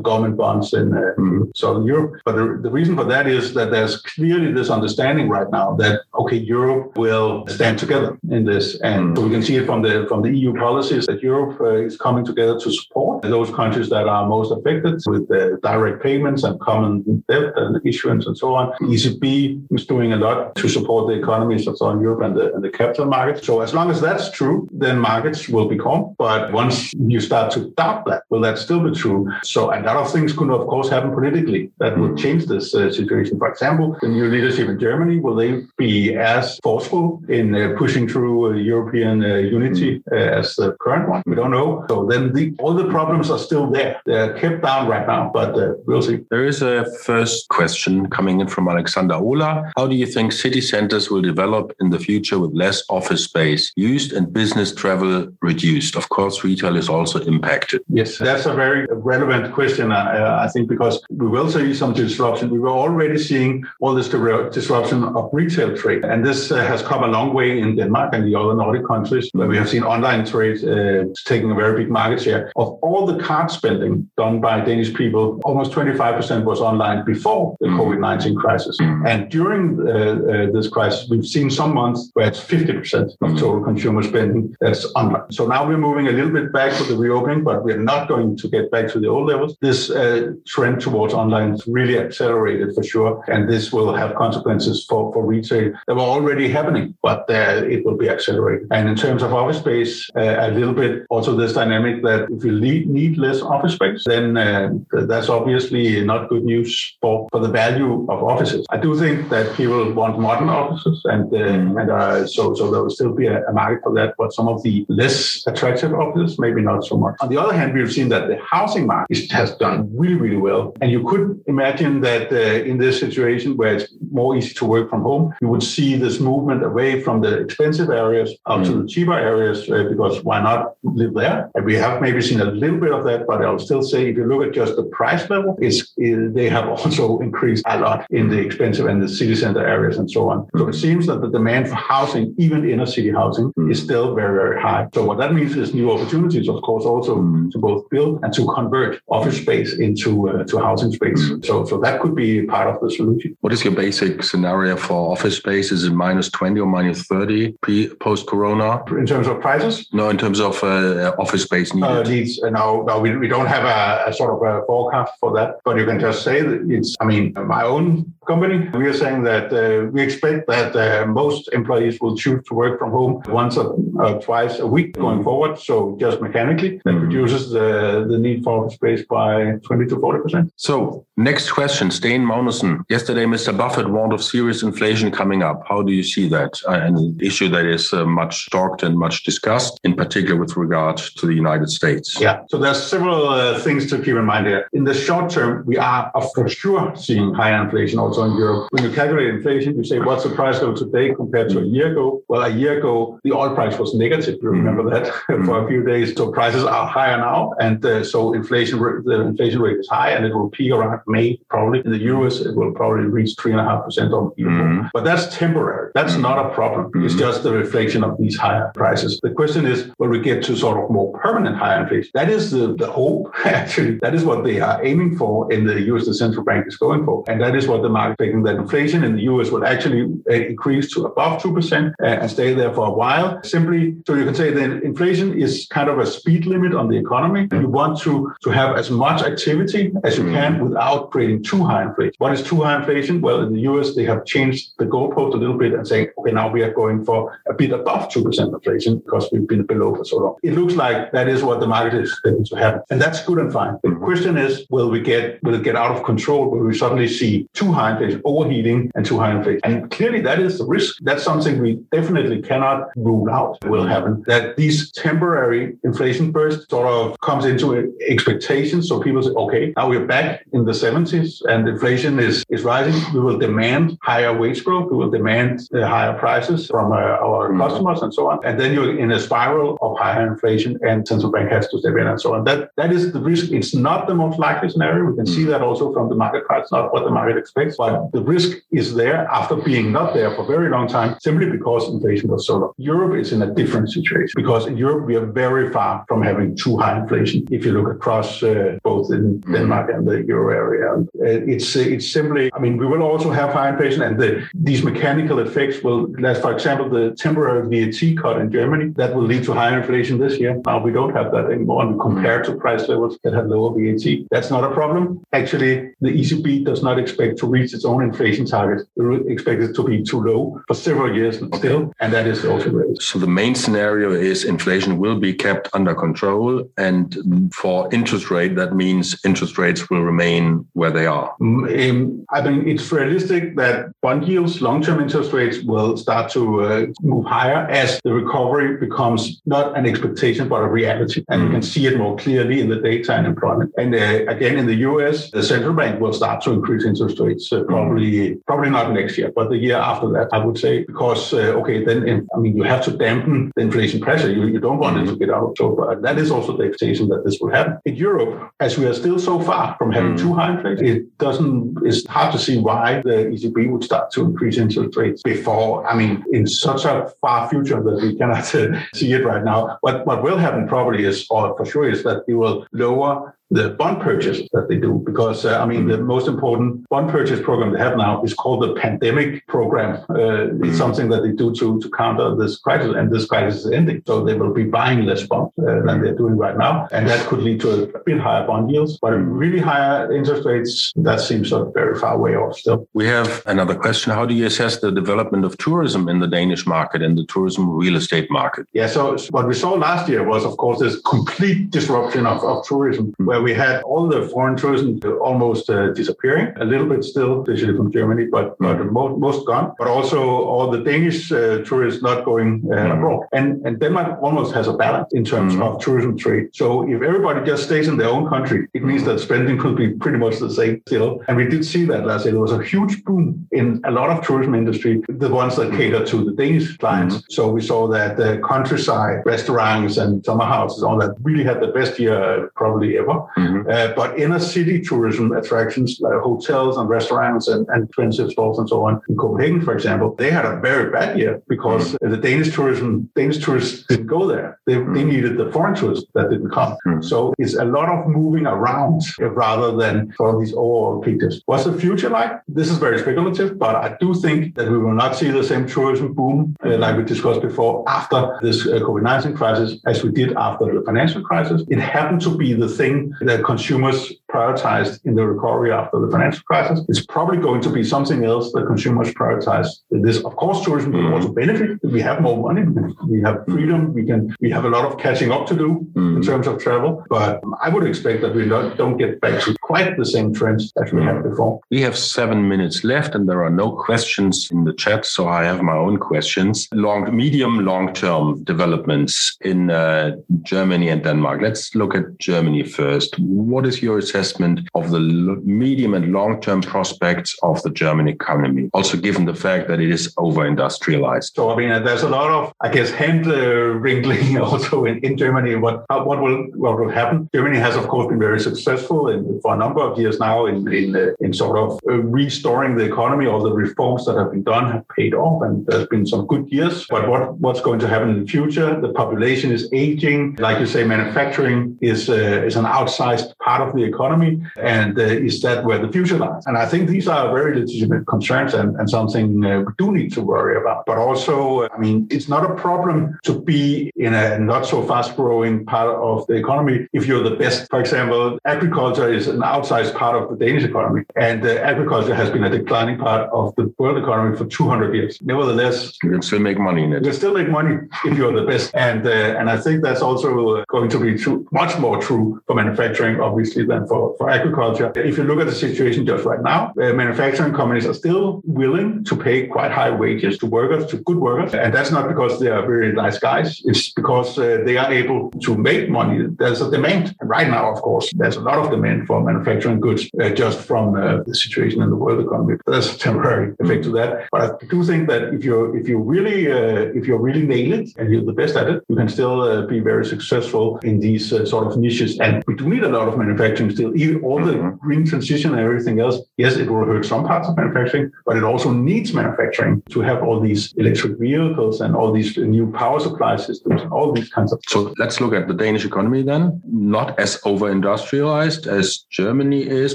government 0.00 0.36
bonds 0.36 0.72
in 0.72 0.92
uh, 0.92 1.00
mm-hmm. 1.18 1.42
Southern 1.54 1.84
Europe. 1.84 2.20
But 2.24 2.36
the, 2.36 2.58
the 2.62 2.70
reason 2.70 2.96
for 2.96 3.04
that 3.04 3.26
is 3.26 3.54
that 3.54 3.70
there's 3.70 4.00
clearly 4.00 4.52
this 4.52 4.70
understanding 4.70 5.28
right 5.28 5.50
now 5.50 5.74
that, 5.76 6.00
okay, 6.14 6.36
Europe 6.36 6.96
will 6.98 7.46
stand 7.46 7.78
together 7.78 8.18
in 8.30 8.44
this. 8.44 8.80
And 8.80 9.00
mm-hmm. 9.04 9.16
so 9.16 9.22
we 9.22 9.30
can 9.30 9.42
see 9.42 9.56
it 9.56 9.66
from 9.66 9.82
the, 9.82 10.06
from 10.08 10.22
the 10.22 10.36
EU 10.36 10.54
policies 10.54 11.06
that 11.06 11.22
Europe 11.22 11.60
uh, 11.60 11.74
is 11.74 11.96
coming 11.96 12.24
together 12.24 12.58
to 12.58 12.72
support 12.72 13.22
those 13.22 13.50
countries 13.50 13.88
that 13.90 14.08
are 14.08 14.26
most 14.26 14.50
affected 14.50 15.00
with 15.06 15.28
the 15.28 15.58
direct 15.62 16.02
payments 16.02 16.42
and 16.42 16.58
common 16.60 17.24
debt 17.28 17.52
and 17.56 17.80
issuance 17.86 18.26
and 18.26 18.36
so 18.36 18.54
on. 18.54 18.72
ECB 18.82 19.66
is 19.70 19.86
doing 19.86 20.12
a 20.12 20.16
lot 20.16 20.54
to 20.56 20.68
support 20.68 21.08
the 21.08 21.14
economies 21.14 21.66
of 21.66 21.76
Southern 21.76 22.00
Europe 22.00 22.22
and 22.22 22.36
the, 22.36 22.52
and 22.54 22.62
the 22.64 22.70
capital 22.70 23.06
markets. 23.18 23.46
So 23.48 23.54
as 23.66 23.72
long 23.76 23.88
as 23.94 23.98
that's 24.06 24.26
true, 24.38 24.56
then 24.84 24.96
markets 25.12 25.40
will 25.54 25.68
be 25.74 25.78
calm. 25.84 26.02
But 26.26 26.40
once 26.62 26.76
you 27.12 27.20
start 27.30 27.46
to 27.56 27.60
doubt 27.80 28.00
that, 28.08 28.20
will 28.30 28.42
that 28.46 28.56
still 28.66 28.80
be 28.88 28.92
true? 29.02 29.20
So 29.54 29.60
a 29.76 29.78
lot 29.88 29.96
of 30.02 30.06
things 30.14 30.30
could, 30.38 30.50
of 30.58 30.62
course, 30.72 30.88
happen 30.94 31.10
politically 31.18 31.62
that 31.82 31.92
would 32.00 32.14
change 32.24 32.42
this 32.52 32.66
uh, 32.74 32.90
situation. 32.98 33.34
For 33.42 33.48
example, 33.54 33.86
the 34.04 34.08
new 34.18 34.26
leadership 34.34 34.66
in 34.72 34.76
Germany, 34.86 35.16
will 35.24 35.36
they 35.42 35.50
be 35.86 35.94
as 36.34 36.44
forceful 36.68 37.04
in 37.38 37.46
uh, 37.54 37.60
pushing 37.82 38.04
through 38.12 38.36
uh, 38.46 38.50
European 38.72 39.14
uh, 39.22 39.36
unity 39.58 39.90
uh, 40.10 40.38
as 40.40 40.46
the 40.60 40.68
current 40.84 41.06
one? 41.14 41.22
We 41.26 41.34
don't 41.40 41.54
know. 41.58 41.68
So 41.90 41.94
then 42.10 42.22
the, 42.36 42.44
all 42.62 42.74
the 42.82 42.88
problems 42.96 43.26
are 43.34 43.42
still 43.48 43.66
there. 43.76 43.92
They're 44.06 44.32
kept 44.42 44.58
down 44.68 44.82
right 44.94 45.06
now, 45.14 45.22
but 45.38 45.50
uh, 45.62 45.74
we'll 45.86 46.06
see. 46.08 46.18
There 46.30 46.46
is 46.52 46.62
a 46.62 46.76
first 47.10 47.48
question 47.56 47.94
coming 48.16 48.36
in 48.42 48.48
from 48.54 48.64
Alexander 48.74 49.16
Ola. 49.28 49.50
How 49.76 49.86
do 49.90 49.96
you 50.02 50.08
think 50.14 50.26
city 50.32 50.62
centers 50.72 51.04
will 51.10 51.24
develop 51.32 51.64
in 51.80 51.90
the 51.94 52.00
future 52.08 52.38
with 52.42 52.52
less 52.64 52.78
office 52.92 53.24
space 53.24 53.72
used 53.76 54.12
and 54.12 54.32
business 54.32 54.74
travel 54.74 55.28
reduced? 55.40 55.96
Of 55.96 56.08
course, 56.08 56.44
retail 56.44 56.76
is 56.76 56.88
also 56.88 57.20
impacted. 57.20 57.82
Yes, 57.88 58.18
that's 58.18 58.46
a 58.46 58.54
very 58.54 58.86
relevant 58.90 59.52
question, 59.52 59.92
uh, 59.92 60.38
I 60.44 60.48
think, 60.48 60.68
because 60.68 61.02
we 61.10 61.26
will 61.26 61.50
see 61.50 61.74
some 61.74 61.92
disruption. 61.92 62.50
We 62.50 62.58
were 62.58 62.78
already 62.84 63.18
seeing 63.18 63.64
all 63.80 63.94
this 63.94 64.08
disruption 64.08 65.04
of 65.04 65.30
retail 65.32 65.76
trade, 65.76 66.04
and 66.04 66.24
this 66.24 66.50
uh, 66.50 66.56
has 66.72 66.82
come 66.82 67.02
a 67.02 67.08
long 67.08 67.34
way 67.34 67.58
in 67.58 67.76
Denmark 67.76 68.14
and 68.14 68.24
the 68.26 68.34
other 68.38 68.54
Nordic 68.54 68.86
countries, 68.86 69.30
where 69.32 69.48
we 69.48 69.56
have 69.56 69.68
seen 69.68 69.82
online 69.82 70.24
trade 70.24 70.58
uh, 70.64 71.04
taking 71.24 71.50
a 71.50 71.54
very 71.54 71.82
big 71.82 71.90
market 71.90 72.20
share. 72.22 72.52
Of 72.56 72.68
all 72.82 73.06
the 73.06 73.18
card 73.22 73.50
spending 73.50 74.10
done 74.16 74.40
by 74.40 74.60
Danish 74.60 74.92
people, 74.94 75.40
almost 75.44 75.72
25% 75.72 76.44
was 76.44 76.60
online 76.60 77.04
before 77.04 77.56
the 77.60 77.68
mm. 77.68 77.78
COVID 77.78 78.00
19 78.00 78.36
crisis. 78.36 78.76
Mm. 78.80 79.08
And 79.08 79.30
during 79.30 79.80
uh, 79.80 79.92
uh, 79.92 80.52
this 80.52 80.68
crisis, 80.68 81.08
we've 81.08 81.26
seen 81.26 81.50
some 81.50 81.74
months 81.74 82.10
where 82.14 82.28
it's 82.28 82.40
50% 82.40 82.81
of 82.94 83.10
mm. 83.20 83.38
total 83.38 83.62
consumer 83.62 84.02
spending 84.02 84.54
that's 84.60 84.84
online. 84.94 85.30
So 85.30 85.46
now 85.46 85.66
we're 85.66 85.78
moving 85.78 86.08
a 86.08 86.12
little 86.12 86.30
bit 86.30 86.52
back 86.52 86.72
to 86.78 86.84
the 86.84 86.96
reopening, 86.96 87.44
but 87.44 87.64
we're 87.64 87.78
not 87.78 88.08
going 88.08 88.36
to 88.36 88.48
get 88.48 88.70
back 88.70 88.88
to 88.92 89.00
the 89.00 89.08
old 89.08 89.26
levels. 89.28 89.56
This 89.60 89.90
uh, 89.90 90.32
trend 90.46 90.80
towards 90.80 91.14
online 91.14 91.54
is 91.54 91.66
really 91.66 91.98
accelerated 91.98 92.74
for 92.74 92.82
sure. 92.82 93.24
And 93.28 93.48
this 93.48 93.72
will 93.72 93.94
have 93.94 94.14
consequences 94.14 94.86
for, 94.88 95.12
for 95.12 95.24
retail 95.24 95.72
that 95.86 95.94
were 95.94 96.00
already 96.00 96.48
happening, 96.48 96.94
but 97.02 97.28
uh, 97.30 97.62
it 97.74 97.84
will 97.84 97.96
be 97.96 98.08
accelerated. 98.08 98.68
And 98.70 98.88
in 98.88 98.96
terms 98.96 99.22
of 99.22 99.32
office 99.32 99.58
space, 99.58 100.08
uh, 100.16 100.36
a 100.40 100.50
little 100.50 100.74
bit 100.74 101.06
also 101.10 101.34
this 101.36 101.52
dynamic 101.52 102.02
that 102.02 102.28
if 102.30 102.44
you 102.44 102.52
need 102.60 103.18
less 103.18 103.40
office 103.42 103.74
space, 103.74 104.02
then 104.06 104.36
uh, 104.36 104.70
that's 105.10 105.28
obviously 105.28 106.04
not 106.04 106.28
good 106.28 106.44
news 106.44 106.96
for, 107.00 107.28
for 107.30 107.40
the 107.40 107.48
value 107.48 108.06
of 108.08 108.22
offices. 108.22 108.66
I 108.70 108.78
do 108.78 108.98
think 108.98 109.28
that 109.30 109.54
people 109.56 109.92
want 109.92 110.18
modern 110.18 110.48
offices, 110.48 111.00
and 111.04 111.32
uh, 111.32 111.36
mm-hmm. 111.36 111.78
and 111.78 111.90
uh, 111.90 112.26
so 112.26 112.54
so 112.54 112.70
there 112.72 112.82
will 112.82 112.90
still 112.90 113.14
be 113.14 113.26
a, 113.26 113.44
a, 113.46 113.52
market 113.52 113.82
for 113.82 113.94
that. 113.94 114.14
But 114.18 114.32
some 114.32 114.48
of 114.48 114.62
the 114.62 114.84
less 114.88 115.42
attractive 115.46 115.92
offices, 115.94 116.38
maybe 116.38 116.60
not 116.62 116.84
so 116.84 116.96
much. 116.96 117.14
On 117.20 117.28
the 117.28 117.38
other 117.38 117.54
hand, 117.54 117.74
we've 117.74 117.92
seen 117.92 118.08
that 118.10 118.28
the 118.28 118.38
housing 118.54 118.86
market 118.86 119.30
has 119.30 119.54
done 119.56 119.88
really 119.96 120.14
really 120.14 120.36
well, 120.36 120.74
and 120.80 120.90
you 120.90 121.02
could 121.08 121.42
imagine 121.46 122.00
that 122.00 122.32
uh, 122.32 122.70
in 122.70 122.78
this 122.78 122.98
situation 122.98 123.56
where 123.56 123.74
it's 123.76 123.92
more 124.10 124.36
easy 124.36 124.54
to 124.54 124.64
work 124.64 124.90
from 124.90 125.02
home, 125.02 125.34
you 125.40 125.48
would 125.48 125.62
see 125.62 125.96
this 125.96 126.20
movement 126.20 126.64
away 126.64 127.00
from 127.02 127.20
the 127.20 127.38
expensive 127.38 127.90
areas 127.90 128.34
out 128.48 128.60
mm. 128.60 128.66
to 128.66 128.82
the 128.82 128.88
cheaper 128.88 129.18
areas 129.32 129.68
uh, 129.70 129.84
because 129.88 130.22
why 130.24 130.40
not 130.40 130.74
live 130.82 131.14
there? 131.14 131.50
And 131.54 131.64
we 131.64 131.74
have 131.76 132.00
maybe 132.00 132.20
seen 132.22 132.40
a 132.40 132.44
little 132.44 132.78
bit 132.78 132.92
of 132.92 133.04
that, 133.04 133.26
but 133.26 133.44
I'll 133.44 133.58
still 133.58 133.82
say 133.82 134.10
if 134.10 134.16
you 134.16 134.26
look 134.26 134.46
at 134.46 134.52
just 134.54 134.76
the 134.76 134.84
price 134.84 135.28
level, 135.30 135.56
is 135.60 135.92
they 135.96 136.48
have 136.48 136.68
also 136.74 137.18
increased 137.20 137.64
a 137.66 137.78
lot 137.78 138.06
in 138.10 138.28
the 138.28 138.38
expensive 138.38 138.86
and 138.86 139.02
the 139.02 139.08
city 139.08 139.34
center 139.34 139.66
areas 139.66 139.98
and 139.98 140.10
so 140.10 140.28
on. 140.28 140.48
So 140.56 140.68
it 140.68 140.74
seems 140.74 141.06
that 141.06 141.20
the 141.20 141.30
demand 141.30 141.68
for 141.68 141.74
housing, 141.74 142.34
even 142.38 142.61
inner 142.64 142.86
city 142.86 143.10
housing, 143.10 143.52
mm. 143.54 143.70
is 143.70 143.82
still 143.82 144.14
very, 144.14 144.34
very 144.34 144.60
high. 144.60 144.88
So 144.94 145.04
what 145.04 145.18
that 145.18 145.32
means 145.34 145.56
is 145.56 145.74
new 145.74 145.90
opportunities, 145.90 146.48
of 146.48 146.62
course, 146.62 146.84
also 146.84 147.16
mm. 147.16 147.50
to 147.52 147.58
both 147.58 147.88
build 147.90 148.20
and 148.22 148.32
to 148.34 148.46
convert 148.54 149.00
office 149.08 149.38
space 149.38 149.78
into 149.78 150.28
uh, 150.28 150.44
to 150.44 150.58
housing 150.58 150.92
space. 150.92 151.20
Mm. 151.20 151.44
So 151.44 151.64
so 151.64 151.78
that 151.78 152.00
could 152.00 152.14
be 152.14 152.42
part 152.46 152.68
of 152.68 152.80
the 152.80 152.90
solution. 152.90 153.36
What 153.40 153.52
is 153.52 153.64
your 153.64 153.74
basic 153.74 154.22
scenario 154.22 154.76
for 154.76 155.12
office 155.12 155.36
space? 155.36 155.72
Is 155.72 155.84
it 155.84 155.92
minus 155.92 156.30
20 156.30 156.60
or 156.60 156.66
minus 156.66 157.06
30 157.06 157.52
pre 157.62 157.88
post 157.88 158.26
corona? 158.26 158.82
In 158.90 159.06
terms 159.06 159.26
of 159.26 159.40
prices? 159.40 159.88
No, 159.92 160.08
in 160.08 160.18
terms 160.18 160.40
of 160.40 160.62
uh, 160.62 161.14
office 161.18 161.42
space 161.42 161.74
needed. 161.74 161.88
Uh, 161.88 162.02
needs, 162.02 162.42
uh, 162.42 162.50
no, 162.50 162.82
no, 162.82 162.98
we, 163.00 163.16
we 163.16 163.28
don't 163.28 163.46
have 163.46 163.64
a, 163.64 164.10
a 164.10 164.12
sort 164.12 164.30
of 164.34 164.42
a 164.42 164.64
forecast 164.66 165.12
for 165.20 165.32
that, 165.34 165.60
but 165.64 165.76
you 165.78 165.84
can 165.84 165.98
just 165.98 166.22
say 166.22 166.42
that 166.42 166.66
it's, 166.70 166.96
I 167.00 167.04
mean, 167.04 167.32
my 167.46 167.62
own 167.62 168.12
company, 168.26 168.68
we 168.76 168.86
are 168.86 168.94
saying 168.94 169.22
that 169.24 169.52
uh, 169.52 169.90
we 169.90 170.02
expect 170.02 170.46
that 170.48 170.74
uh, 170.76 171.06
most 171.06 171.52
employees 171.52 172.00
will 172.00 172.16
choose 172.16 172.40
to 172.52 172.56
work 172.56 172.78
from 172.78 172.90
home 172.90 173.22
once 173.28 173.56
or 173.56 173.76
uh, 174.00 174.14
twice 174.20 174.58
a 174.58 174.66
week 174.66 174.94
going 174.94 175.16
mm-hmm. 175.16 175.24
forward. 175.24 175.58
So 175.58 175.96
just 175.98 176.20
mechanically, 176.20 176.80
that 176.84 176.90
mm-hmm. 176.90 177.06
reduces 177.06 177.50
the, 177.50 178.06
the 178.08 178.18
need 178.18 178.44
for 178.44 178.64
office 178.64 178.74
space 178.74 179.02
by 179.06 179.32
20 179.64 179.86
to 179.86 179.96
40%. 179.96 180.50
So 180.56 181.06
next 181.16 181.50
question, 181.50 181.90
Stain 181.90 182.22
Magnussen. 182.22 182.82
Yesterday, 182.88 183.24
Mr. 183.24 183.56
Buffett 183.56 183.88
warned 183.90 184.12
of 184.12 184.22
serious 184.22 184.62
inflation 184.62 185.10
coming 185.10 185.42
up. 185.42 185.62
How 185.68 185.82
do 185.82 185.92
you 185.92 186.02
see 186.02 186.28
that? 186.28 186.52
Uh, 186.68 186.80
an 186.88 187.18
issue 187.20 187.48
that 187.48 187.66
is 187.66 187.92
uh, 187.92 188.04
much 188.04 188.50
talked 188.50 188.82
and 188.82 188.98
much 188.98 189.24
discussed, 189.24 189.80
in 189.84 189.94
particular 189.94 190.36
with 190.38 190.56
regard 190.56 190.96
to 190.98 191.26
the 191.26 191.34
United 191.34 191.68
States. 191.70 192.20
Yeah. 192.20 192.42
So 192.50 192.58
there's 192.58 192.82
several 192.82 193.28
uh, 193.28 193.58
things 193.60 193.88
to 193.90 193.98
keep 193.98 194.16
in 194.16 194.24
mind 194.24 194.46
here. 194.46 194.68
In 194.72 194.84
the 194.84 194.94
short 194.94 195.30
term, 195.30 195.64
we 195.66 195.76
are 195.76 196.10
for 196.34 196.48
sure 196.48 196.94
seeing 196.96 197.34
higher 197.34 197.62
inflation 197.62 197.98
also 197.98 198.24
in 198.24 198.36
Europe. 198.36 198.68
When 198.70 198.84
you 198.84 198.92
calculate 198.92 199.28
inflation, 199.28 199.76
you 199.76 199.84
say, 199.84 199.98
what's 199.98 200.24
the 200.24 200.30
price 200.30 200.56
level 200.60 200.76
today 200.76 201.14
compared 201.14 201.48
to 201.50 201.60
a 201.60 201.64
year 201.64 201.92
ago? 201.92 202.22
Well, 202.28 202.41
a 202.46 202.50
year 202.50 202.78
ago, 202.78 203.18
the 203.24 203.32
oil 203.32 203.54
price 203.54 203.78
was 203.78 203.94
negative. 203.94 204.38
You 204.42 204.50
remember 204.50 204.84
mm-hmm. 204.84 205.32
that 205.32 205.44
for 205.46 205.64
a 205.64 205.68
few 205.68 205.84
days. 205.84 206.14
So 206.14 206.30
prices 206.30 206.64
are 206.64 206.86
higher 206.86 207.16
now. 207.16 207.52
And 207.60 207.84
uh, 207.84 208.04
so 208.04 208.34
inflation, 208.34 208.78
the 208.80 209.20
inflation 209.20 209.60
rate 209.60 209.78
is 209.78 209.88
high 209.88 210.10
and 210.10 210.24
it 210.24 210.34
will 210.34 210.50
peak 210.50 210.72
around 210.72 211.00
May, 211.06 211.38
probably. 211.48 211.80
In 211.84 211.90
the 211.90 212.02
US, 212.14 212.40
it 212.40 212.54
will 212.54 212.72
probably 212.72 213.04
reach 213.04 213.36
3.5% 213.36 214.12
on 214.12 214.30
people. 214.32 214.52
mm-hmm. 214.52 214.86
But 214.92 215.04
that's 215.04 215.34
temporary. 215.36 215.90
That's 215.94 216.12
mm-hmm. 216.12 216.22
not 216.22 216.46
a 216.46 216.50
problem. 216.50 216.90
It's 217.04 217.14
just 217.14 217.42
the 217.42 217.52
reflection 217.52 218.04
of 218.04 218.18
these 218.18 218.36
higher 218.36 218.70
prices. 218.74 219.18
The 219.22 219.30
question 219.30 219.66
is, 219.66 219.90
will 219.98 220.08
we 220.08 220.20
get 220.20 220.42
to 220.44 220.56
sort 220.56 220.82
of 220.82 220.90
more 220.90 221.18
permanent 221.18 221.56
higher 221.56 221.82
inflation? 221.82 222.10
That 222.14 222.28
is 222.28 222.50
the, 222.50 222.74
the 222.74 222.90
hope, 222.90 223.32
actually. 223.44 223.98
That 224.02 224.14
is 224.14 224.24
what 224.24 224.44
they 224.44 224.60
are 224.60 224.84
aiming 224.84 225.16
for 225.16 225.52
in 225.52 225.64
the 225.64 225.80
US, 225.92 226.06
the 226.06 226.14
central 226.14 226.44
bank 226.44 226.66
is 226.66 226.76
going 226.76 227.04
for. 227.04 227.24
And 227.28 227.40
that 227.40 227.54
is 227.56 227.66
what 227.68 227.82
the 227.82 227.88
market 227.88 228.18
thinking 228.18 228.42
that 228.44 228.56
inflation 228.56 229.04
in 229.04 229.16
the 229.16 229.22
US 229.22 229.50
will 229.50 229.64
actually 229.64 230.02
uh, 230.30 230.34
increase 230.34 230.92
to 230.94 231.04
above 231.06 231.42
2% 231.42 231.92
uh, 232.02 232.04
and 232.04 232.30
stay 232.32 232.54
there 232.54 232.72
for 232.72 232.86
a 232.86 232.94
while. 233.02 233.42
Simply, 233.42 233.96
so 234.06 234.14
you 234.14 234.24
can 234.24 234.34
say 234.34 234.50
that 234.50 234.82
inflation 234.82 235.38
is 235.38 235.66
kind 235.70 235.88
of 235.88 235.98
a 235.98 236.06
speed 236.06 236.46
limit 236.46 236.74
on 236.74 236.88
the 236.88 236.96
economy. 236.96 237.48
You 237.52 237.68
want 237.68 237.98
to, 238.00 238.32
to 238.44 238.50
have 238.50 238.76
as 238.76 238.90
much 238.90 239.22
activity 239.22 239.92
as 240.04 240.18
you 240.18 240.24
can 240.24 240.64
without 240.66 241.10
creating 241.10 241.44
too 241.44 241.64
high 241.64 241.82
inflation. 241.82 242.14
What 242.18 242.32
is 242.32 242.42
too 242.42 242.62
high 242.62 242.76
inflation? 242.78 243.20
Well, 243.20 243.42
in 243.42 243.52
the 243.52 243.60
US, 243.70 243.94
they 243.94 244.04
have 244.04 244.24
changed 244.24 244.72
the 244.78 244.86
goalpost 244.86 245.34
a 245.34 245.36
little 245.36 245.58
bit 245.58 245.72
and 245.74 245.86
saying, 245.86 246.08
okay, 246.18 246.32
now 246.32 246.50
we 246.50 246.62
are 246.62 246.72
going 246.72 247.04
for 247.04 247.38
a 247.48 247.54
bit 247.54 247.72
above 247.72 248.08
2% 248.08 248.54
inflation 248.54 248.98
because 248.98 249.28
we've 249.32 249.46
been 249.46 249.64
below 249.64 249.94
for 249.94 250.04
so 250.04 250.16
long. 250.18 250.36
It 250.42 250.54
looks 250.54 250.74
like 250.74 251.12
that 251.12 251.28
is 251.28 251.42
what 251.42 251.60
the 251.60 251.66
market 251.66 251.94
is 252.00 252.10
expecting 252.10 252.44
to 252.46 252.56
happen. 252.56 252.82
And 252.90 253.00
that's 253.00 253.24
good 253.24 253.38
and 253.38 253.52
fine. 253.52 253.78
The 253.82 253.88
mm-hmm. 253.88 254.04
question 254.04 254.36
is, 254.36 254.66
will 254.70 254.90
we 254.90 255.00
get, 255.00 255.42
will 255.42 255.54
it 255.54 255.62
get 255.62 255.76
out 255.76 255.94
of 255.94 256.04
control? 256.04 256.50
Will 256.50 256.64
we 256.64 256.76
suddenly 256.76 257.08
see 257.08 257.48
too 257.52 257.72
high 257.72 257.92
inflation, 257.92 258.22
overheating 258.24 258.90
and 258.94 259.04
too 259.04 259.18
high 259.18 259.34
inflation? 259.36 259.60
And 259.64 259.90
clearly 259.90 260.20
that 260.22 260.38
is 260.40 260.58
the 260.58 260.66
risk. 260.66 260.96
That's 261.02 261.22
something 261.22 261.60
we 261.60 261.74
definitely 261.90 262.21
cannot 262.42 262.88
rule 262.96 263.28
out 263.30 263.58
will 263.64 263.86
happen. 263.86 264.22
That 264.26 264.56
these 264.56 264.90
temporary 264.92 265.76
inflation 265.84 266.32
bursts 266.32 266.68
sort 266.68 266.86
of 266.86 267.18
comes 267.20 267.44
into 267.44 267.92
expectations. 268.08 268.88
So 268.88 269.00
people 269.00 269.22
say, 269.22 269.30
okay, 269.30 269.72
now 269.76 269.88
we're 269.88 270.06
back 270.06 270.44
in 270.52 270.64
the 270.64 270.72
70s 270.72 271.42
and 271.48 271.68
inflation 271.68 272.18
is, 272.18 272.44
is 272.48 272.62
rising. 272.62 272.94
We 273.14 273.20
will 273.20 273.38
demand 273.38 273.98
higher 274.02 274.36
wage 274.36 274.64
growth. 274.64 274.90
We 274.90 274.96
will 274.96 275.10
demand 275.10 275.68
uh, 275.74 275.86
higher 275.86 276.14
prices 276.18 276.66
from 276.66 276.92
uh, 276.92 276.96
our 276.96 277.48
mm-hmm. 277.48 277.60
customers 277.60 278.02
and 278.02 278.12
so 278.12 278.30
on. 278.30 278.44
And 278.44 278.58
then 278.58 278.72
you're 278.72 278.98
in 278.98 279.10
a 279.12 279.20
spiral 279.20 279.78
of 279.80 279.98
higher 279.98 280.26
inflation 280.26 280.78
and 280.82 281.06
central 281.06 281.32
bank 281.32 281.50
has 281.50 281.68
to 281.68 281.78
step 281.78 281.94
in 281.96 282.06
and 282.06 282.20
so 282.20 282.34
on. 282.34 282.44
That 282.44 282.70
That 282.76 282.92
is 282.92 283.12
the 283.12 283.20
risk. 283.20 283.50
It's 283.50 283.74
not 283.74 284.06
the 284.06 284.14
most 284.14 284.38
likely 284.38 284.68
scenario. 284.68 285.04
We 285.10 285.16
can 285.16 285.26
see 285.26 285.42
mm-hmm. 285.42 285.50
that 285.50 285.62
also 285.62 285.92
from 285.92 286.08
the 286.08 286.14
market 286.14 286.46
price, 286.46 286.70
not 286.72 286.92
what 286.92 287.04
the 287.04 287.10
market 287.10 287.36
expects, 287.36 287.76
but 287.76 288.10
the 288.12 288.22
risk 288.22 288.58
is 288.70 288.94
there 288.94 289.26
after 289.28 289.56
being 289.56 289.92
not 289.92 290.14
there 290.14 290.30
for 290.34 290.42
a 290.42 290.46
very 290.46 290.70
long 290.70 290.88
time, 290.88 291.16
simply 291.20 291.48
because 291.48 291.82
inflation 292.02 292.30
was. 292.30 292.50
Europe 292.76 293.18
is 293.18 293.32
in 293.32 293.42
a 293.42 293.54
different 293.54 293.90
situation 293.90 294.32
because 294.34 294.66
in 294.66 294.76
Europe 294.76 295.06
we 295.06 295.16
are 295.16 295.26
very 295.26 295.72
far 295.72 296.04
from 296.08 296.22
having 296.22 296.56
too 296.56 296.76
high 296.76 296.98
inflation. 296.98 297.46
If 297.50 297.64
you 297.64 297.72
look 297.72 297.90
across 297.94 298.42
uh, 298.42 298.78
both 298.82 299.10
in 299.12 299.38
mm-hmm. 299.38 299.52
Denmark 299.54 299.90
and 299.90 300.06
the 300.06 300.22
euro 300.24 300.52
area, 300.54 300.88
uh, 300.94 301.52
it's 301.54 301.76
it's 301.76 302.10
simply. 302.10 302.50
I 302.52 302.58
mean, 302.58 302.76
we 302.76 302.86
will 302.86 303.02
also 303.02 303.30
have 303.30 303.50
high 303.52 303.70
inflation, 303.70 304.02
and 304.02 304.18
the, 304.20 304.46
these 304.54 304.82
mechanical 304.82 305.38
effects 305.38 305.82
will. 305.82 306.00
Last, 306.18 306.42
for 306.42 306.52
example, 306.52 306.88
the 306.88 307.14
temporary 307.26 307.62
VAT 307.72 308.00
cut 308.22 308.40
in 308.40 308.50
Germany 308.50 308.86
that 308.96 309.14
will 309.14 309.26
lead 309.32 309.44
to 309.44 309.52
higher 309.52 309.80
inflation 309.80 310.18
this 310.18 310.38
year. 310.38 310.60
Now 310.66 310.78
we 310.86 310.92
don't 310.92 311.14
have 311.14 311.32
that 311.32 311.46
anymore, 311.54 311.82
and 311.82 312.00
compared 312.00 312.44
to 312.46 312.56
price 312.56 312.88
levels 312.88 313.18
that 313.22 313.32
have 313.32 313.46
lower 313.46 313.70
VAT, 313.78 314.04
that's 314.30 314.50
not 314.50 314.64
a 314.64 314.72
problem. 314.80 315.22
Actually, 315.32 315.74
the 316.00 316.10
ECB 316.20 316.64
does 316.64 316.82
not 316.82 316.98
expect 316.98 317.38
to 317.38 317.46
reach 317.46 317.72
its 317.74 317.84
own 317.84 318.02
inflation 318.02 318.44
target. 318.46 318.86
They 318.96 319.32
expect 319.32 319.62
it 319.62 319.74
to 319.74 319.82
be 319.84 320.02
too 320.02 320.20
low 320.22 320.60
for 320.66 320.74
several 320.74 321.14
years 321.14 321.36
still, 321.54 321.91
and 322.00 322.12
that 322.12 322.26
is 322.26 322.44
also 322.44 322.70
great. 322.70 323.00
So 323.00 323.18
the 323.18 323.26
main 323.26 323.54
scenario 323.54 324.10
is 324.12 324.44
inflation 324.44 324.98
will 324.98 325.18
be 325.18 325.32
kept 325.34 325.68
under 325.72 325.94
control. 325.94 326.68
And 326.76 327.52
for 327.54 327.88
interest 327.92 328.30
rate, 328.30 328.54
that 328.56 328.74
means 328.74 329.18
interest 329.24 329.58
rates 329.58 329.88
will 329.90 330.02
remain 330.02 330.66
where 330.72 330.90
they 330.90 331.06
are. 331.06 331.34
Mm, 331.40 331.90
um, 331.90 332.26
I 332.30 332.48
mean, 332.48 332.68
it's 332.68 332.90
realistic 332.90 333.56
that 333.56 333.92
bond 334.00 334.26
yields, 334.26 334.60
long-term 334.62 335.00
interest 335.00 335.32
rates 335.32 335.62
will 335.62 335.96
start 335.96 336.30
to 336.32 336.64
uh, 336.64 336.86
move 337.02 337.26
higher 337.26 337.66
as 337.68 338.00
the 338.04 338.12
recovery 338.12 338.76
becomes 338.76 339.40
not 339.46 339.76
an 339.76 339.86
expectation, 339.86 340.48
but 340.48 340.62
a 340.62 340.68
reality. 340.68 341.24
And 341.28 341.42
mm. 341.42 341.44
you 341.46 341.50
can 341.50 341.62
see 341.62 341.86
it 341.86 341.96
more 341.98 342.16
clearly 342.16 342.60
in 342.60 342.68
the 342.68 342.80
data 342.80 343.14
and 343.14 343.26
employment. 343.26 343.72
And 343.76 343.94
uh, 343.94 344.24
again, 344.28 344.58
in 344.58 344.66
the 344.66 344.76
US, 344.90 345.30
the 345.30 345.42
central 345.42 345.74
bank 345.74 346.00
will 346.00 346.12
start 346.12 346.42
to 346.44 346.52
increase 346.52 346.84
interest 346.84 347.18
rates, 347.18 347.52
uh, 347.52 347.64
probably, 347.64 348.12
mm. 348.12 348.44
probably 348.46 348.70
not 348.70 348.92
next 348.92 349.18
year, 349.18 349.32
but 349.34 349.50
the 349.50 349.58
year 349.58 349.76
after 349.76 350.08
that, 350.10 350.28
I 350.32 350.38
would 350.44 350.58
say, 350.58 350.84
because, 350.84 351.32
uh, 351.32 351.54
then, 351.84 352.26
I 352.34 352.38
mean, 352.38 352.56
you 352.56 352.62
have 352.62 352.84
to 352.84 352.96
dampen 352.96 353.52
the 353.56 353.62
inflation 353.62 354.00
pressure. 354.00 354.30
You, 354.30 354.46
you 354.46 354.60
don't 354.60 354.78
want 354.78 354.98
it 354.98 355.06
to 355.10 355.16
get 355.16 355.30
out 355.30 355.42
of 355.42 355.54
control. 355.56 355.96
That 356.00 356.18
is 356.18 356.30
also 356.30 356.56
the 356.56 356.64
expectation 356.64 357.08
that 357.08 357.24
this 357.24 357.38
will 357.40 357.50
happen. 357.50 357.78
In 357.84 357.96
Europe, 357.96 358.50
as 358.60 358.78
we 358.78 358.86
are 358.86 358.94
still 358.94 359.18
so 359.18 359.40
far 359.40 359.76
from 359.78 359.92
having 359.92 360.14
mm. 360.14 360.18
too 360.18 360.34
high 360.34 360.52
inflation, 360.54 360.86
it 360.86 361.18
doesn't, 361.18 361.78
it's 361.84 362.06
hard 362.06 362.32
to 362.32 362.38
see 362.38 362.58
why 362.58 363.02
the 363.04 363.30
ECB 363.32 363.70
would 363.70 363.84
start 363.84 364.10
to 364.12 364.22
increase 364.22 364.58
interest 364.58 364.96
rates 364.96 365.22
before, 365.22 365.86
I 365.86 365.96
mean, 365.96 366.24
in 366.32 366.46
such 366.46 366.84
a 366.84 367.12
far 367.20 367.48
future 367.48 367.82
that 367.82 367.96
we 368.02 368.16
cannot 368.16 368.44
see 368.94 369.12
it 369.12 369.24
right 369.24 369.44
now. 369.44 369.78
What, 369.80 370.06
what 370.06 370.22
will 370.22 370.38
happen 370.38 370.68
probably 370.68 371.04
is, 371.04 371.26
or 371.30 371.56
for 371.56 371.64
sure, 371.64 371.88
is 371.88 372.02
that 372.04 372.24
it 372.28 372.34
will 372.34 372.66
lower 372.72 373.36
the 373.52 373.70
bond 373.70 374.00
purchase 374.00 374.38
that 374.52 374.66
they 374.68 374.76
do 374.76 375.02
because 375.04 375.44
uh, 375.44 375.60
I 375.60 375.66
mean 375.66 375.86
the 375.86 375.98
most 375.98 376.26
important 376.26 376.88
bond 376.88 377.10
purchase 377.10 377.40
program 377.40 377.72
they 377.72 377.78
have 377.78 377.96
now 377.96 378.22
is 378.22 378.32
called 378.32 378.62
the 378.62 378.74
pandemic 378.74 379.46
program. 379.46 379.96
Uh, 380.08 380.14
mm-hmm. 380.14 380.64
It's 380.64 380.78
something 380.78 381.10
that 381.10 381.22
they 381.22 381.32
do 381.32 381.54
to 381.60 381.78
to 381.80 381.90
counter 381.90 382.34
this 382.34 382.58
crisis, 382.58 382.94
and 382.96 383.12
this 383.12 383.26
crisis 383.26 383.64
is 383.64 383.70
ending, 383.70 384.02
so 384.06 384.24
they 384.24 384.34
will 384.34 384.54
be 384.54 384.64
buying 384.64 385.04
less 385.04 385.22
bonds 385.26 385.52
uh, 385.58 385.82
than 385.86 386.02
they're 386.02 386.16
doing 386.16 386.36
right 386.36 386.56
now, 386.56 386.88
and 386.92 387.06
that 387.08 387.26
could 387.28 387.40
lead 387.40 387.60
to 387.60 387.70
a 387.84 387.98
bit 388.06 388.18
higher 388.18 388.46
bond 388.46 388.70
yields. 388.70 388.98
But 389.02 389.12
really 389.42 389.60
higher 389.60 390.10
interest 390.12 390.46
rates 390.46 390.92
that 390.96 391.20
seems 391.20 391.50
sort 391.50 391.66
of 391.66 391.74
very 391.74 391.98
far 391.98 392.14
away 392.14 392.34
off 392.34 392.56
still. 392.56 392.88
We 392.94 393.06
have 393.06 393.42
another 393.44 393.74
question: 393.74 394.12
How 394.12 394.24
do 394.24 394.34
you 394.34 394.46
assess 394.46 394.80
the 394.80 394.90
development 394.90 395.44
of 395.44 395.58
tourism 395.58 396.08
in 396.08 396.20
the 396.20 396.26
Danish 396.26 396.66
market 396.66 397.02
and 397.02 397.18
the 397.18 397.26
tourism 397.26 397.68
real 397.68 397.96
estate 397.96 398.30
market? 398.30 398.66
Yeah, 398.72 398.86
so 398.86 399.16
what 399.30 399.46
we 399.46 399.54
saw 399.54 399.72
last 399.72 400.08
year 400.08 400.22
was, 400.24 400.44
of 400.44 400.56
course, 400.56 400.78
this 400.80 401.00
complete 401.02 401.70
disruption 401.70 402.26
of, 402.26 402.42
of 402.44 402.64
tourism, 402.64 403.06
mm-hmm. 403.06 403.24
where 403.26 403.41
we 403.42 403.54
had 403.54 403.82
all 403.82 404.06
the 404.08 404.28
foreign 404.28 404.56
tourism 404.56 405.00
almost 405.20 405.68
uh, 405.70 405.92
disappearing, 405.92 406.52
a 406.60 406.64
little 406.64 406.86
bit 406.86 407.04
still, 407.04 407.42
especially 407.42 407.76
from 407.76 407.90
Germany, 407.92 408.26
but, 408.26 408.56
but 408.58 408.78
mm. 408.78 408.90
most, 408.90 409.18
most 409.18 409.46
gone. 409.46 409.74
But 409.78 409.88
also 409.88 410.20
all 410.22 410.70
the 410.70 410.82
Danish 410.82 411.30
uh, 411.32 411.62
tourists 411.64 412.02
not 412.02 412.24
going 412.24 412.62
uh, 412.70 412.76
mm. 412.76 412.94
abroad. 412.94 413.26
And, 413.32 413.64
and 413.66 413.78
Denmark 413.80 414.22
almost 414.22 414.54
has 414.54 414.68
a 414.68 414.72
balance 414.72 415.12
in 415.12 415.24
terms 415.24 415.54
mm. 415.54 415.62
of 415.62 415.80
tourism 415.80 416.16
trade. 416.16 416.50
So 416.52 416.88
if 416.88 417.02
everybody 417.02 417.44
just 417.44 417.64
stays 417.64 417.88
in 417.88 417.96
their 417.96 418.08
own 418.08 418.28
country, 418.28 418.68
it 418.74 418.82
means 418.82 419.04
that 419.04 419.18
spending 419.18 419.58
could 419.58 419.76
be 419.76 419.90
pretty 419.90 420.18
much 420.18 420.38
the 420.38 420.50
same 420.50 420.82
still. 420.86 421.22
And 421.28 421.36
we 421.36 421.46
did 421.46 421.64
see 421.64 421.84
that 421.86 422.06
last 422.06 422.24
year. 422.24 422.32
There 422.32 422.40
was 422.40 422.52
a 422.52 422.62
huge 422.62 423.04
boom 423.04 423.46
in 423.52 423.80
a 423.84 423.90
lot 423.90 424.10
of 424.10 424.24
tourism 424.26 424.54
industry, 424.54 425.02
the 425.08 425.28
ones 425.28 425.56
that 425.56 425.72
cater 425.72 426.04
to 426.04 426.24
the 426.24 426.32
Danish 426.32 426.76
clients. 426.76 427.16
Mm-hmm. 427.16 427.32
So 427.32 427.50
we 427.50 427.60
saw 427.60 427.88
that 427.88 428.16
the 428.16 428.40
countryside 428.46 429.22
restaurants 429.24 429.96
and 429.96 430.24
summer 430.24 430.44
houses, 430.44 430.82
all 430.82 430.98
that 430.98 431.14
really 431.22 431.44
had 431.44 431.60
the 431.60 431.68
best 431.68 431.98
year 431.98 432.50
probably 432.54 432.98
ever. 432.98 433.24
Mm-hmm. 433.36 433.70
Uh, 433.70 433.88
but 433.94 434.18
inner 434.18 434.38
city 434.38 434.80
tourism 434.80 435.32
attractions 435.32 435.98
like 436.00 436.20
hotels 436.20 436.76
and 436.76 436.88
restaurants 436.88 437.48
and, 437.48 437.66
and 437.68 437.84
expensive 437.84 438.30
stores 438.30 438.58
and 438.58 438.68
so 438.68 438.84
on 438.84 439.00
in 439.08 439.16
Copenhagen, 439.16 439.60
for 439.60 439.74
example, 439.74 440.14
they 440.16 440.30
had 440.30 440.44
a 440.44 440.56
very 440.60 440.90
bad 440.90 441.18
year 441.18 441.42
because 441.48 441.92
mm-hmm. 441.92 442.10
the 442.10 442.16
Danish 442.16 442.54
tourism, 442.54 443.10
Danish 443.14 443.44
tourists 443.44 443.86
didn't 443.86 444.06
go 444.06 444.26
there. 444.26 444.58
They, 444.66 444.74
mm-hmm. 444.74 444.94
they 444.94 445.04
needed 445.04 445.36
the 445.36 445.50
foreign 445.50 445.74
tourists 445.74 446.06
that 446.14 446.30
didn't 446.30 446.50
come. 446.50 446.76
Mm-hmm. 446.86 447.02
So 447.02 447.34
it's 447.38 447.54
a 447.54 447.64
lot 447.64 447.88
of 447.88 448.06
moving 448.06 448.46
around 448.46 449.02
rather 449.18 449.76
than 449.76 450.12
for 450.12 450.38
these 450.38 450.52
overall 450.52 451.00
pictures. 451.00 451.42
What's 451.46 451.64
the 451.64 451.72
future 451.72 452.10
like? 452.10 452.32
This 452.48 452.68
is 452.68 452.78
very 452.78 452.98
speculative, 452.98 453.58
but 453.58 453.76
I 453.76 453.96
do 454.00 454.14
think 454.14 454.54
that 454.56 454.70
we 454.70 454.78
will 454.78 454.94
not 454.94 455.16
see 455.16 455.30
the 455.30 455.44
same 455.44 455.66
tourism 455.66 456.12
boom 456.14 456.56
uh, 456.64 456.76
like 456.76 456.96
we 456.96 457.04
discussed 457.04 457.42
before 457.42 457.84
after 457.88 458.38
this 458.42 458.66
uh, 458.66 458.80
COVID-19 458.80 459.36
crisis 459.36 459.80
as 459.86 460.02
we 460.02 460.10
did 460.10 460.32
after 460.36 460.66
the 460.72 460.82
financial 460.84 461.22
crisis. 461.22 461.62
It 461.68 461.78
happened 461.78 462.20
to 462.22 462.36
be 462.36 462.52
the 462.52 462.68
thing 462.68 463.11
that 463.20 463.44
consumers 463.44 464.12
prioritized 464.30 465.00
in 465.04 465.14
the 465.14 465.24
recovery 465.26 465.72
after 465.72 466.00
the 466.00 466.10
financial 466.10 466.42
crisis. 466.44 466.84
It's 466.88 467.04
probably 467.04 467.38
going 467.38 467.60
to 467.62 467.70
be 467.70 467.84
something 467.84 468.24
else 468.24 468.52
that 468.52 468.66
consumers 468.66 469.12
prioritize. 469.12 469.68
This, 469.90 470.18
of 470.24 470.36
course, 470.36 470.64
tourism 470.64 470.92
will 470.92 471.02
mm. 471.02 471.14
also 471.14 471.32
benefit. 471.32 471.78
We 471.82 472.00
have 472.00 472.22
more 472.22 472.38
money. 472.48 472.64
We 473.08 473.20
have 473.20 473.44
freedom. 473.46 473.92
We 473.92 474.06
can. 474.06 474.34
We 474.40 474.50
have 474.50 474.64
a 474.64 474.70
lot 474.70 474.84
of 474.84 474.98
catching 474.98 475.30
up 475.30 475.46
to 475.48 475.54
do 475.54 475.86
mm. 475.92 476.16
in 476.16 476.22
terms 476.22 476.46
of 476.46 476.62
travel. 476.62 477.04
But 477.10 477.42
I 477.60 477.68
would 477.68 477.86
expect 477.86 478.22
that 478.22 478.34
we 478.34 478.46
not, 478.46 478.76
don't 478.76 478.96
get 478.96 479.20
back 479.20 479.42
to 479.42 479.54
quite 479.60 479.96
the 479.98 480.06
same 480.06 480.32
trends 480.32 480.72
as 480.82 480.92
we 480.92 481.02
had 481.02 481.22
before. 481.22 481.60
We 481.70 481.82
have 481.82 481.96
seven 481.96 482.48
minutes 482.48 482.84
left, 482.84 483.14
and 483.14 483.28
there 483.28 483.44
are 483.44 483.50
no 483.50 483.72
questions 483.72 484.48
in 484.50 484.64
the 484.64 484.72
chat. 484.72 485.04
So 485.04 485.28
I 485.28 485.44
have 485.44 485.62
my 485.62 485.76
own 485.76 485.98
questions. 485.98 486.68
Long, 486.72 487.14
medium, 487.14 487.64
long-term 487.64 488.44
developments 488.44 489.36
in 489.42 489.70
uh, 489.70 490.16
Germany 490.42 490.88
and 490.88 491.02
Denmark. 491.02 491.42
Let's 491.42 491.74
look 491.74 491.94
at 491.94 492.18
Germany 492.18 492.62
first 492.62 493.01
what 493.18 493.66
is 493.66 493.82
your 493.82 493.98
assessment 493.98 494.60
of 494.74 494.90
the 494.90 495.00
medium 495.00 495.94
and 495.94 496.12
long 496.12 496.40
term 496.40 496.62
prospects 496.62 497.36
of 497.42 497.62
the 497.62 497.70
German 497.70 498.08
economy, 498.08 498.70
also 498.72 498.96
given 498.96 499.24
the 499.24 499.34
fact 499.34 499.68
that 499.68 499.80
it 499.80 499.90
is 499.90 500.12
over 500.18 500.46
industrialized? 500.46 501.34
So, 501.34 501.50
I 501.50 501.56
mean, 501.56 501.84
there's 501.84 502.02
a 502.02 502.08
lot 502.08 502.30
of, 502.30 502.52
I 502.60 502.68
guess, 502.68 502.90
hand 502.90 503.26
wrinkling 503.26 504.38
also 504.48 504.84
in, 504.84 504.98
in 504.98 505.16
Germany. 505.16 505.56
What, 505.56 505.84
what, 505.88 506.20
will, 506.20 506.44
what 506.54 506.78
will 506.78 506.88
happen? 506.88 507.28
Germany 507.34 507.58
has, 507.58 507.76
of 507.76 507.88
course, 507.88 508.08
been 508.08 508.18
very 508.18 508.40
successful 508.40 509.08
in, 509.08 509.40
for 509.40 509.54
a 509.54 509.56
number 509.56 509.80
of 509.80 509.98
years 509.98 510.18
now 510.18 510.46
in, 510.46 510.72
in, 510.72 510.96
uh, 510.96 511.12
in 511.20 511.32
sort 511.32 511.58
of 511.58 511.80
uh, 511.88 511.94
restoring 511.94 512.76
the 512.76 512.84
economy. 512.84 513.26
All 513.26 513.42
the 513.42 513.52
reforms 513.52 514.06
that 514.06 514.16
have 514.16 514.30
been 514.30 514.42
done 514.42 514.70
have 514.72 514.86
paid 514.88 515.14
off, 515.14 515.42
and 515.42 515.66
there's 515.66 515.88
been 515.88 516.06
some 516.06 516.26
good 516.26 516.50
years. 516.50 516.86
But 516.88 517.08
what, 517.08 517.34
what's 517.38 517.60
going 517.60 517.80
to 517.80 517.88
happen 517.88 518.10
in 518.10 518.20
the 518.24 518.26
future? 518.26 518.80
The 518.80 518.92
population 518.92 519.52
is 519.52 519.68
aging. 519.72 520.36
Like 520.36 520.58
you 520.60 520.66
say, 520.66 520.84
manufacturing 520.84 521.78
is, 521.80 522.08
uh, 522.08 522.42
is 522.44 522.56
an 522.56 522.66
outsized 522.92 523.36
part 523.38 523.66
of 523.66 523.74
the 523.74 523.82
economy? 523.82 524.42
And 524.60 524.98
uh, 524.98 525.02
is 525.02 525.40
that 525.42 525.64
where 525.64 525.78
the 525.78 525.90
future 525.90 526.18
lies? 526.18 526.44
And 526.46 526.56
I 526.56 526.66
think 526.66 526.88
these 526.88 527.08
are 527.08 527.32
very 527.32 527.58
legitimate 527.58 528.06
concerns 528.06 528.54
and, 528.54 528.76
and 528.76 528.88
something 528.88 529.44
uh, 529.44 529.60
we 529.60 529.72
do 529.78 529.92
need 529.92 530.12
to 530.14 530.20
worry 530.20 530.56
about. 530.60 530.86
But 530.86 530.98
also, 530.98 531.68
I 531.68 531.78
mean, 531.78 532.06
it's 532.10 532.28
not 532.28 532.48
a 532.48 532.54
problem 532.54 533.18
to 533.24 533.40
be 533.40 533.90
in 533.96 534.14
a 534.14 534.38
not 534.38 534.66
so 534.66 534.82
fast 534.86 535.16
growing 535.16 535.64
part 535.64 535.94
of 535.96 536.26
the 536.26 536.34
economy 536.34 536.86
if 536.92 537.06
you're 537.06 537.22
the 537.22 537.36
best. 537.36 537.68
For 537.70 537.80
example, 537.80 538.38
agriculture 538.44 539.12
is 539.12 539.28
an 539.28 539.40
outsized 539.40 539.94
part 539.94 540.20
of 540.20 540.30
the 540.30 540.44
Danish 540.44 540.64
economy, 540.64 541.02
and 541.16 541.44
uh, 541.44 541.50
agriculture 541.72 542.14
has 542.14 542.30
been 542.30 542.44
a 542.44 542.50
declining 542.50 542.98
part 542.98 543.30
of 543.30 543.54
the 543.56 543.72
world 543.78 543.98
economy 543.98 544.36
for 544.36 544.46
200 544.46 544.94
years. 544.94 545.18
Nevertheless, 545.22 545.98
you 546.02 546.10
can 546.10 546.22
still 546.22 546.40
make 546.40 546.58
money 546.58 546.84
in 546.84 546.92
it. 546.92 547.04
You 547.04 547.10
can 547.10 547.18
still 547.18 547.34
make 547.34 547.48
money 547.48 547.76
if 548.04 548.16
you're 548.16 548.32
the 548.32 548.46
best. 548.46 548.70
And, 548.74 549.06
uh, 549.06 549.10
and 549.10 549.48
I 549.50 549.56
think 549.56 549.82
that's 549.82 550.02
also 550.02 550.64
going 550.68 550.90
to 550.90 550.98
be 550.98 551.16
true, 551.16 551.46
much 551.52 551.78
more 551.78 552.00
true 552.00 552.42
for 552.46 552.54
manufacturing 552.54 552.81
obviously, 553.20 553.64
than 553.64 553.86
for, 553.86 554.16
for 554.18 554.30
agriculture. 554.30 554.92
If 554.96 555.18
you 555.18 555.24
look 555.24 555.40
at 555.40 555.46
the 555.46 555.54
situation 555.54 556.06
just 556.06 556.24
right 556.24 556.42
now, 556.42 556.72
uh, 556.80 556.92
manufacturing 556.92 557.54
companies 557.54 557.86
are 557.86 557.94
still 557.94 558.42
willing 558.44 559.04
to 559.04 559.16
pay 559.16 559.46
quite 559.46 559.70
high 559.70 559.90
wages 559.90 560.38
to 560.38 560.46
workers, 560.46 560.86
to 560.90 560.98
good 560.98 561.18
workers. 561.18 561.54
And 561.54 561.74
that's 561.74 561.90
not 561.90 562.08
because 562.08 562.40
they 562.40 562.48
are 562.48 562.62
very 562.62 562.92
nice 562.92 563.18
guys. 563.18 563.60
It's 563.64 563.92
because 563.92 564.38
uh, 564.38 564.62
they 564.64 564.76
are 564.76 564.92
able 564.92 565.30
to 565.30 565.56
make 565.56 565.88
money. 565.88 566.26
There's 566.38 566.60
a 566.60 566.70
demand. 566.70 567.14
And 567.20 567.28
right 567.28 567.48
now, 567.48 567.72
of 567.72 567.82
course, 567.82 568.10
there's 568.14 568.36
a 568.36 568.40
lot 568.40 568.58
of 568.58 568.70
demand 568.70 569.06
for 569.06 569.22
manufacturing 569.22 569.80
goods 569.80 570.08
uh, 570.20 570.30
just 570.30 570.58
from 570.60 570.94
uh, 570.94 571.22
the 571.26 571.34
situation 571.34 571.82
in 571.82 571.90
the 571.90 571.96
world 571.96 572.24
economy. 572.24 572.56
There's 572.66 572.94
a 572.94 572.98
temporary 572.98 573.54
effect 573.60 573.84
to 573.84 573.92
that. 573.92 574.28
But 574.30 574.40
I 574.62 574.66
do 574.66 574.84
think 574.84 575.08
that 575.08 575.34
if 575.34 575.44
you're 575.44 575.76
if 575.76 575.88
you 575.88 575.98
really 575.98 576.50
uh, 576.50 576.90
if 576.98 577.06
you're 577.06 577.18
really 577.18 577.42
nail 577.42 577.72
it 577.72 577.90
and 577.96 578.10
you're 578.10 578.24
the 578.24 578.32
best 578.32 578.56
at 578.56 578.68
it, 578.68 578.84
you 578.88 578.96
can 578.96 579.08
still 579.08 579.42
uh, 579.42 579.66
be 579.66 579.80
very 579.80 580.04
successful 580.04 580.78
in 580.78 581.00
these 581.00 581.28
sort 581.28 581.66
of 581.66 581.76
niches. 581.76 582.18
And 582.18 582.42
we 582.46 582.54
do 582.54 582.68
need 582.72 582.84
a 582.84 582.88
lot 582.88 583.08
of 583.08 583.18
manufacturing 583.18 583.70
still 583.70 583.92
all 584.22 584.44
the 584.44 584.52
mm-hmm. 584.52 584.76
green 584.76 585.04
transition 585.06 585.52
and 585.52 585.60
everything 585.60 586.00
else, 586.00 586.18
yes, 586.36 586.56
it 586.56 586.70
will 586.70 586.84
hurt 586.84 587.04
some 587.04 587.24
parts 587.26 587.48
of 587.48 587.56
manufacturing, 587.56 588.10
but 588.26 588.36
it 588.36 588.44
also 588.44 588.72
needs 588.72 589.12
manufacturing 589.12 589.82
to 589.90 590.00
have 590.00 590.22
all 590.22 590.40
these 590.40 590.72
electric 590.76 591.18
vehicles 591.18 591.80
and 591.80 591.94
all 591.94 592.12
these 592.12 592.36
new 592.36 592.70
power 592.72 593.00
supply 593.00 593.36
systems 593.36 593.82
and 593.82 593.92
all 593.92 594.12
these 594.12 594.28
kinds 594.28 594.52
of. 594.52 594.60
So 594.68 594.94
let's 594.98 595.20
look 595.20 595.34
at 595.34 595.48
the 595.48 595.54
Danish 595.54 595.84
economy 595.84 596.22
then. 596.22 596.60
Not 596.64 597.18
as 597.18 597.40
over 597.44 597.70
industrialized 597.70 598.66
as 598.66 599.04
Germany 599.10 599.62
is, 599.68 599.94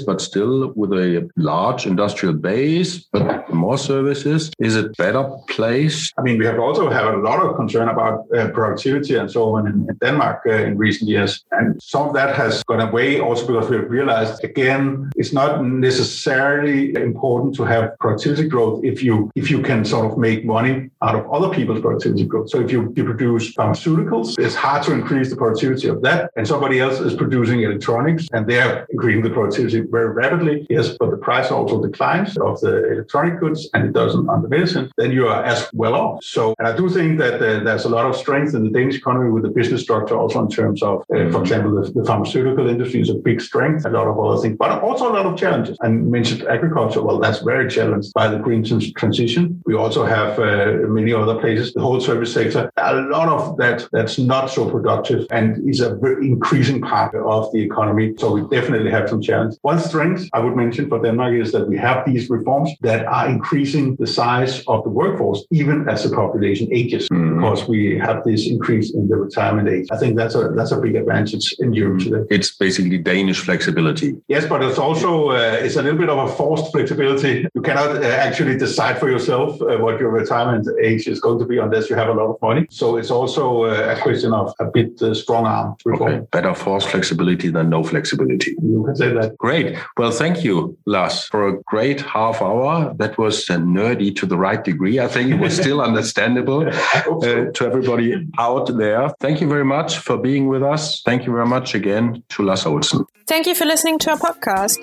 but 0.00 0.20
still 0.20 0.72
with 0.74 0.92
a 0.92 1.28
large 1.36 1.86
industrial 1.86 2.34
base, 2.34 3.06
but 3.12 3.52
more 3.52 3.78
services. 3.78 4.50
Is 4.58 4.76
it 4.76 4.96
better 4.96 5.28
placed? 5.48 6.14
I 6.18 6.22
mean, 6.22 6.38
we 6.38 6.46
have 6.46 6.58
also 6.58 6.90
had 6.90 7.06
a 7.06 7.18
lot 7.18 7.40
of 7.44 7.56
concern 7.56 7.88
about 7.88 8.26
uh, 8.36 8.48
productivity 8.48 9.16
and 9.16 9.30
so 9.30 9.54
on 9.54 9.66
in, 9.66 9.86
in 9.88 9.96
Denmark 9.96 10.42
uh, 10.46 10.52
in 10.52 10.76
recent 10.76 11.08
years. 11.10 11.44
And 11.52 11.80
some 11.82 12.08
of 12.08 12.14
that 12.14 12.36
has 12.36 12.62
gone 12.68 12.80
away 12.80 13.20
also 13.20 13.46
because 13.46 13.68
we 13.70 13.76
realized, 13.78 14.44
again, 14.44 15.10
it's 15.16 15.32
not 15.32 15.64
necessarily 15.64 16.94
important 16.94 17.54
to 17.56 17.64
have 17.64 17.98
productivity 17.98 18.46
growth 18.46 18.84
if 18.84 19.02
you 19.02 19.30
if 19.34 19.50
you 19.50 19.62
can 19.62 19.84
sort 19.84 20.10
of 20.10 20.18
make 20.18 20.44
money 20.44 20.90
out 21.02 21.14
of 21.14 21.30
other 21.32 21.48
people's 21.48 21.80
productivity 21.80 22.24
growth. 22.24 22.50
So 22.50 22.60
if 22.60 22.70
you, 22.70 22.92
you 22.96 23.04
produce 23.04 23.54
pharmaceuticals, 23.54 24.38
it's 24.38 24.54
hard 24.54 24.82
to 24.84 24.92
increase 24.92 25.30
the 25.30 25.36
productivity 25.36 25.88
of 25.88 26.02
that. 26.02 26.30
And 26.36 26.46
somebody 26.46 26.80
else 26.80 27.00
is 27.00 27.14
producing 27.14 27.62
electronics 27.62 28.26
and 28.32 28.46
they're 28.46 28.86
increasing 28.90 29.22
the 29.22 29.30
productivity 29.30 29.80
very 29.80 30.10
rapidly. 30.10 30.66
Yes, 30.68 30.96
but 30.98 31.10
the 31.10 31.16
price 31.16 31.50
also 31.50 31.80
declines 31.82 32.36
of 32.38 32.60
the 32.60 32.92
electronic 32.92 33.40
goods 33.40 33.68
and 33.74 33.84
it 33.86 33.92
doesn't 33.92 34.28
on 34.28 34.42
the 34.42 34.48
medicine, 34.48 34.90
then 34.96 35.10
you 35.12 35.28
are 35.28 35.42
as 35.44 35.68
well 35.72 35.94
off. 35.94 36.24
So, 36.24 36.54
and 36.58 36.68
I 36.68 36.76
do 36.76 36.88
think 36.88 37.18
that 37.18 37.34
uh, 37.34 37.64
there's 37.64 37.84
a 37.84 37.88
lot 37.88 38.06
of 38.06 38.16
strength 38.16 38.54
in 38.54 38.64
the 38.64 38.70
Danish 38.70 38.96
economy 38.96 39.30
with 39.30 39.44
the 39.44 39.50
business 39.50 39.82
structure 39.82 40.16
also 40.16 40.40
in 40.40 40.50
terms 40.50 40.82
of, 40.82 41.00
uh, 41.14 41.30
for 41.30 41.40
example, 41.40 41.80
the, 41.80 41.90
the, 41.92 42.04
pharmaceutical 42.04 42.57
industry 42.66 43.00
is 43.00 43.10
a 43.10 43.14
big 43.14 43.40
strength, 43.40 43.84
a 43.84 43.90
lot 43.90 44.06
of 44.06 44.18
other 44.18 44.40
things, 44.40 44.56
but 44.58 44.82
also 44.82 45.10
a 45.10 45.14
lot 45.14 45.26
of 45.26 45.38
challenges. 45.38 45.76
And 45.80 46.10
mentioned 46.10 46.42
agriculture, 46.48 47.02
well, 47.02 47.18
that's 47.18 47.40
very 47.40 47.68
challenged 47.70 48.12
by 48.14 48.28
the 48.28 48.38
green 48.38 48.64
transition. 48.94 49.62
We 49.66 49.74
also 49.74 50.04
have 50.04 50.38
uh, 50.38 50.88
many 50.88 51.12
other 51.12 51.38
places, 51.38 51.72
the 51.74 51.80
whole 51.80 52.00
service 52.00 52.32
sector, 52.32 52.70
a 52.76 52.94
lot 52.94 53.28
of 53.28 53.56
that 53.58 53.88
that's 53.92 54.18
not 54.18 54.50
so 54.50 54.68
productive 54.70 55.26
and 55.30 55.68
is 55.68 55.80
a 55.80 55.94
very 55.96 56.26
increasing 56.26 56.80
part 56.80 57.14
of 57.14 57.52
the 57.52 57.60
economy. 57.60 58.14
So 58.18 58.32
we 58.32 58.42
definitely 58.56 58.90
have 58.90 59.08
some 59.08 59.20
challenges. 59.20 59.58
One 59.62 59.78
strength 59.78 60.28
I 60.32 60.40
would 60.40 60.56
mention 60.56 60.88
for 60.88 61.00
Denmark 61.02 61.34
is 61.34 61.52
that 61.52 61.68
we 61.68 61.76
have 61.78 62.04
these 62.06 62.30
reforms 62.30 62.70
that 62.80 63.06
are 63.06 63.28
increasing 63.28 63.96
the 63.96 64.06
size 64.06 64.62
of 64.66 64.84
the 64.84 64.90
workforce, 64.90 65.44
even 65.50 65.88
as 65.88 66.04
the 66.04 66.14
population 66.14 66.68
ages, 66.72 67.08
mm. 67.08 67.34
because 67.34 67.68
we 67.68 67.98
have 67.98 68.24
this 68.24 68.46
increase 68.48 68.94
in 68.94 69.08
the 69.08 69.16
retirement 69.16 69.68
age. 69.68 69.88
I 69.90 69.96
think 69.96 70.16
that's 70.16 70.34
a 70.34 70.48
that's 70.56 70.72
a 70.72 70.80
big 70.80 70.96
advantage 70.96 71.54
in 71.58 71.72
Europe 71.72 72.00
today. 72.00 72.24
It's 72.30 72.47
basically 72.54 72.98
Danish 72.98 73.40
flexibility. 73.40 74.16
Yes, 74.28 74.46
but 74.46 74.62
it's 74.62 74.78
also 74.78 75.30
uh, 75.30 75.58
it's 75.60 75.76
a 75.76 75.82
little 75.82 75.98
bit 75.98 76.08
of 76.08 76.18
a 76.18 76.32
forced 76.32 76.72
flexibility. 76.72 77.46
You 77.54 77.62
cannot 77.62 77.96
uh, 77.96 78.06
actually 78.06 78.56
decide 78.56 78.98
for 78.98 79.10
yourself 79.10 79.60
uh, 79.62 79.78
what 79.78 80.00
your 80.00 80.10
retirement 80.10 80.68
age 80.82 81.06
is 81.06 81.20
going 81.20 81.38
to 81.38 81.46
be 81.46 81.58
unless 81.58 81.90
you 81.90 81.96
have 81.96 82.08
a 82.08 82.12
lot 82.12 82.28
of 82.34 82.36
money. 82.42 82.66
So 82.70 82.96
it's 82.96 83.10
also 83.10 83.64
uh, 83.64 83.94
a 83.96 84.00
question 84.00 84.32
of 84.32 84.54
a 84.60 84.66
bit 84.66 85.00
uh, 85.02 85.14
strong 85.14 85.46
arm 85.46 85.76
reform. 85.84 86.12
Okay. 86.12 86.26
Better 86.30 86.54
forced 86.54 86.88
flexibility 86.88 87.48
than 87.48 87.70
no 87.70 87.82
flexibility. 87.82 88.56
You 88.62 88.84
can 88.84 88.96
say 88.96 89.12
that. 89.12 89.36
Great. 89.38 89.76
Well, 89.96 90.10
thank 90.10 90.44
you, 90.44 90.76
Las, 90.86 91.26
for 91.26 91.48
a 91.48 91.62
great 91.62 92.00
half 92.00 92.42
hour. 92.42 92.94
That 92.94 93.18
was 93.18 93.48
uh, 93.50 93.56
nerdy 93.56 94.14
to 94.16 94.26
the 94.26 94.36
right 94.36 94.62
degree. 94.62 95.00
I 95.00 95.08
think 95.08 95.30
it 95.30 95.38
was 95.38 95.56
still 95.62 95.80
understandable 95.80 96.70
so. 97.04 97.50
to 97.54 97.66
everybody 97.66 98.28
out 98.38 98.66
there. 98.76 99.10
Thank 99.20 99.40
you 99.40 99.48
very 99.48 99.64
much 99.64 99.98
for 99.98 100.16
being 100.16 100.48
with 100.48 100.62
us. 100.62 101.02
Thank 101.02 101.26
you 101.26 101.32
very 101.32 101.46
much 101.46 101.74
again 101.74 102.22
Olsen. 102.38 103.04
Thank 103.26 103.46
you 103.46 103.54
for 103.54 103.64
listening 103.64 103.98
to 104.00 104.10
our 104.10 104.16
podcast. 104.16 104.78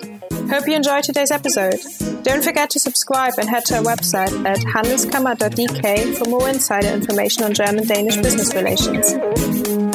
Hope 0.50 0.68
you 0.68 0.74
enjoyed 0.74 1.04
today's 1.04 1.30
episode. 1.30 1.76
Don't 2.22 2.44
forget 2.44 2.70
to 2.70 2.78
subscribe 2.78 3.34
and 3.38 3.48
head 3.48 3.64
to 3.66 3.76
our 3.76 3.82
website 3.82 4.44
at 4.44 4.58
handelskammer.dk 4.58 6.16
for 6.16 6.30
more 6.30 6.48
insider 6.48 6.88
information 6.88 7.44
on 7.44 7.54
German 7.54 7.86
Danish 7.86 8.16
business 8.16 8.54
relations. 8.54 9.85